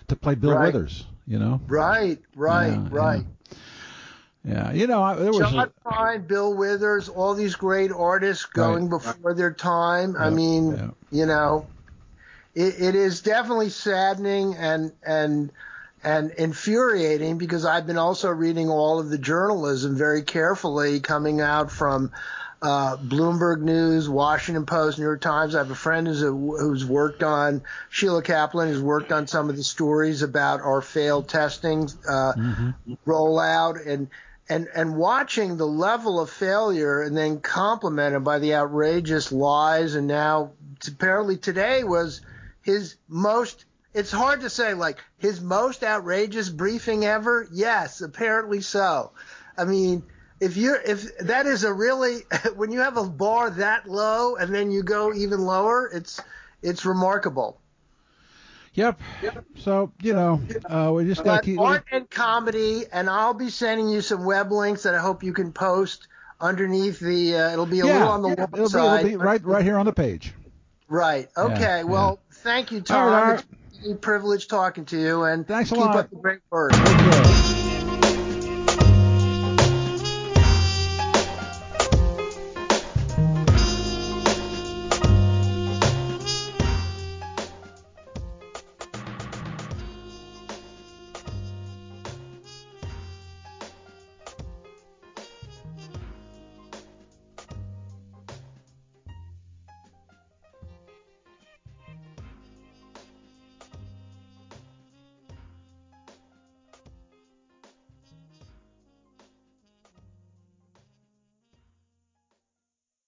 to 0.08 0.16
play 0.16 0.36
Bill 0.36 0.54
Right. 0.54 0.66
Withers. 0.72 1.04
You 1.26 1.38
know, 1.38 1.60
Right, 1.66 2.18
right, 2.34 2.72
Yeah, 2.72 2.88
right. 2.90 3.26
yeah, 4.44 4.72
you 4.72 4.86
know, 4.86 5.02
I, 5.02 5.14
there 5.14 5.32
was. 5.32 5.38
John 5.38 5.70
Prine, 5.84 6.26
Bill 6.26 6.52
Withers, 6.54 7.08
all 7.08 7.34
these 7.34 7.54
great 7.54 7.92
artists 7.92 8.44
going 8.44 8.88
before 8.88 9.34
their 9.34 9.52
time. 9.52 10.16
I 10.18 10.30
mean, 10.30 10.72
yeah. 10.72 10.90
you 11.10 11.26
know, 11.26 11.66
it, 12.54 12.74
it 12.80 12.94
is 12.94 13.22
definitely 13.22 13.70
saddening 13.70 14.56
and 14.56 14.92
and 15.06 15.52
and 16.04 16.32
infuriating 16.32 17.38
because 17.38 17.64
I've 17.64 17.86
been 17.86 17.98
also 17.98 18.28
reading 18.30 18.68
all 18.68 18.98
of 18.98 19.08
the 19.08 19.18
journalism 19.18 19.96
very 19.96 20.22
carefully 20.22 21.00
coming 21.00 21.40
out 21.40 21.70
from 21.70 22.10
uh, 22.62 22.96
Bloomberg 22.96 23.60
News, 23.60 24.08
Washington 24.08 24.64
Post, 24.64 24.98
New 24.98 25.04
York 25.04 25.20
Times. 25.20 25.54
I 25.54 25.58
have 25.58 25.70
a 25.70 25.74
friend 25.74 26.06
who's, 26.06 26.22
a, 26.22 26.30
who's 26.30 26.84
worked 26.84 27.22
on 27.22 27.62
Sheila 27.90 28.22
Kaplan, 28.22 28.68
who's 28.68 28.80
worked 28.80 29.10
on 29.10 29.26
some 29.26 29.50
of 29.50 29.56
the 29.56 29.64
stories 29.64 30.22
about 30.22 30.60
our 30.60 30.80
failed 30.80 31.28
testing 31.28 31.90
uh, 32.08 32.32
rollout. 33.04 33.84
And 33.86 34.08
and 34.48 34.68
and 34.74 34.96
watching 34.96 35.56
the 35.56 35.66
level 35.66 36.20
of 36.20 36.28
failure 36.28 37.00
and 37.00 37.16
then 37.16 37.40
complemented 37.40 38.24
by 38.24 38.38
the 38.38 38.54
outrageous 38.54 39.32
lies 39.32 39.94
and 39.94 40.06
now 40.06 40.52
apparently 40.86 41.36
today 41.36 41.84
was 41.84 42.20
his 42.62 42.96
most 43.08 43.64
it's 43.94 44.10
hard 44.10 44.40
to 44.40 44.50
say 44.50 44.74
like 44.74 44.98
his 45.18 45.40
most 45.40 45.84
outrageous 45.84 46.48
briefing 46.48 47.04
ever? 47.04 47.48
Yes 47.52 48.00
apparently 48.00 48.60
so. 48.60 49.12
I 49.56 49.64
mean 49.64 50.02
if 50.42 50.56
you're 50.56 50.80
if 50.82 51.16
that 51.18 51.46
is 51.46 51.64
a 51.64 51.72
really 51.72 52.20
when 52.56 52.72
you 52.72 52.80
have 52.80 52.96
a 52.96 53.08
bar 53.08 53.50
that 53.50 53.88
low 53.88 54.36
and 54.36 54.54
then 54.54 54.70
you 54.70 54.82
go 54.82 55.14
even 55.14 55.40
lower 55.40 55.90
it's 55.94 56.20
it's 56.62 56.84
remarkable 56.84 57.62
Yep. 58.74 59.00
So 59.58 59.92
you 60.00 60.14
know, 60.14 60.40
uh, 60.64 60.92
we 60.94 61.04
just 61.04 61.24
got 61.24 61.42
to 61.42 61.44
keep. 61.44 61.60
art 61.60 61.84
and 61.92 62.08
comedy, 62.10 62.84
and 62.90 63.10
I'll 63.10 63.34
be 63.34 63.50
sending 63.50 63.88
you 63.90 64.00
some 64.00 64.24
web 64.24 64.50
links 64.50 64.84
that 64.84 64.94
I 64.94 64.98
hope 64.98 65.22
you 65.22 65.34
can 65.34 65.52
post 65.52 66.08
underneath 66.40 66.98
the. 66.98 67.36
Uh, 67.36 67.52
it'll 67.52 67.66
be 67.66 67.80
a 67.80 67.86
yeah, 67.86 67.92
little 67.92 68.08
on 68.08 68.22
the 68.22 68.30
it'll 68.30 68.46
be, 68.46 68.60
it'll 68.60 69.02
be 69.04 69.16
right 69.16 69.44
right 69.44 69.64
here 69.64 69.76
on 69.76 69.84
the 69.84 69.92
page. 69.92 70.32
Right. 70.88 71.28
Okay. 71.36 71.80
yeah. 71.80 71.82
Well, 71.82 72.22
thank 72.32 72.72
you, 72.72 72.78
All 72.78 72.84
Tom. 72.84 73.12
right, 73.12 73.22
Art. 73.32 73.44
It's 73.68 73.78
been 73.78 73.92
a 73.92 73.96
privilege 73.96 74.48
talking 74.48 74.86
to 74.86 74.98
you, 74.98 75.24
and 75.24 75.46
Thanks 75.46 75.70
a 75.70 75.74
keep 75.74 75.80
lot. 75.84 75.96
up 75.96 76.10
the 76.10 76.16
great 76.16 76.40
work. 76.50 76.78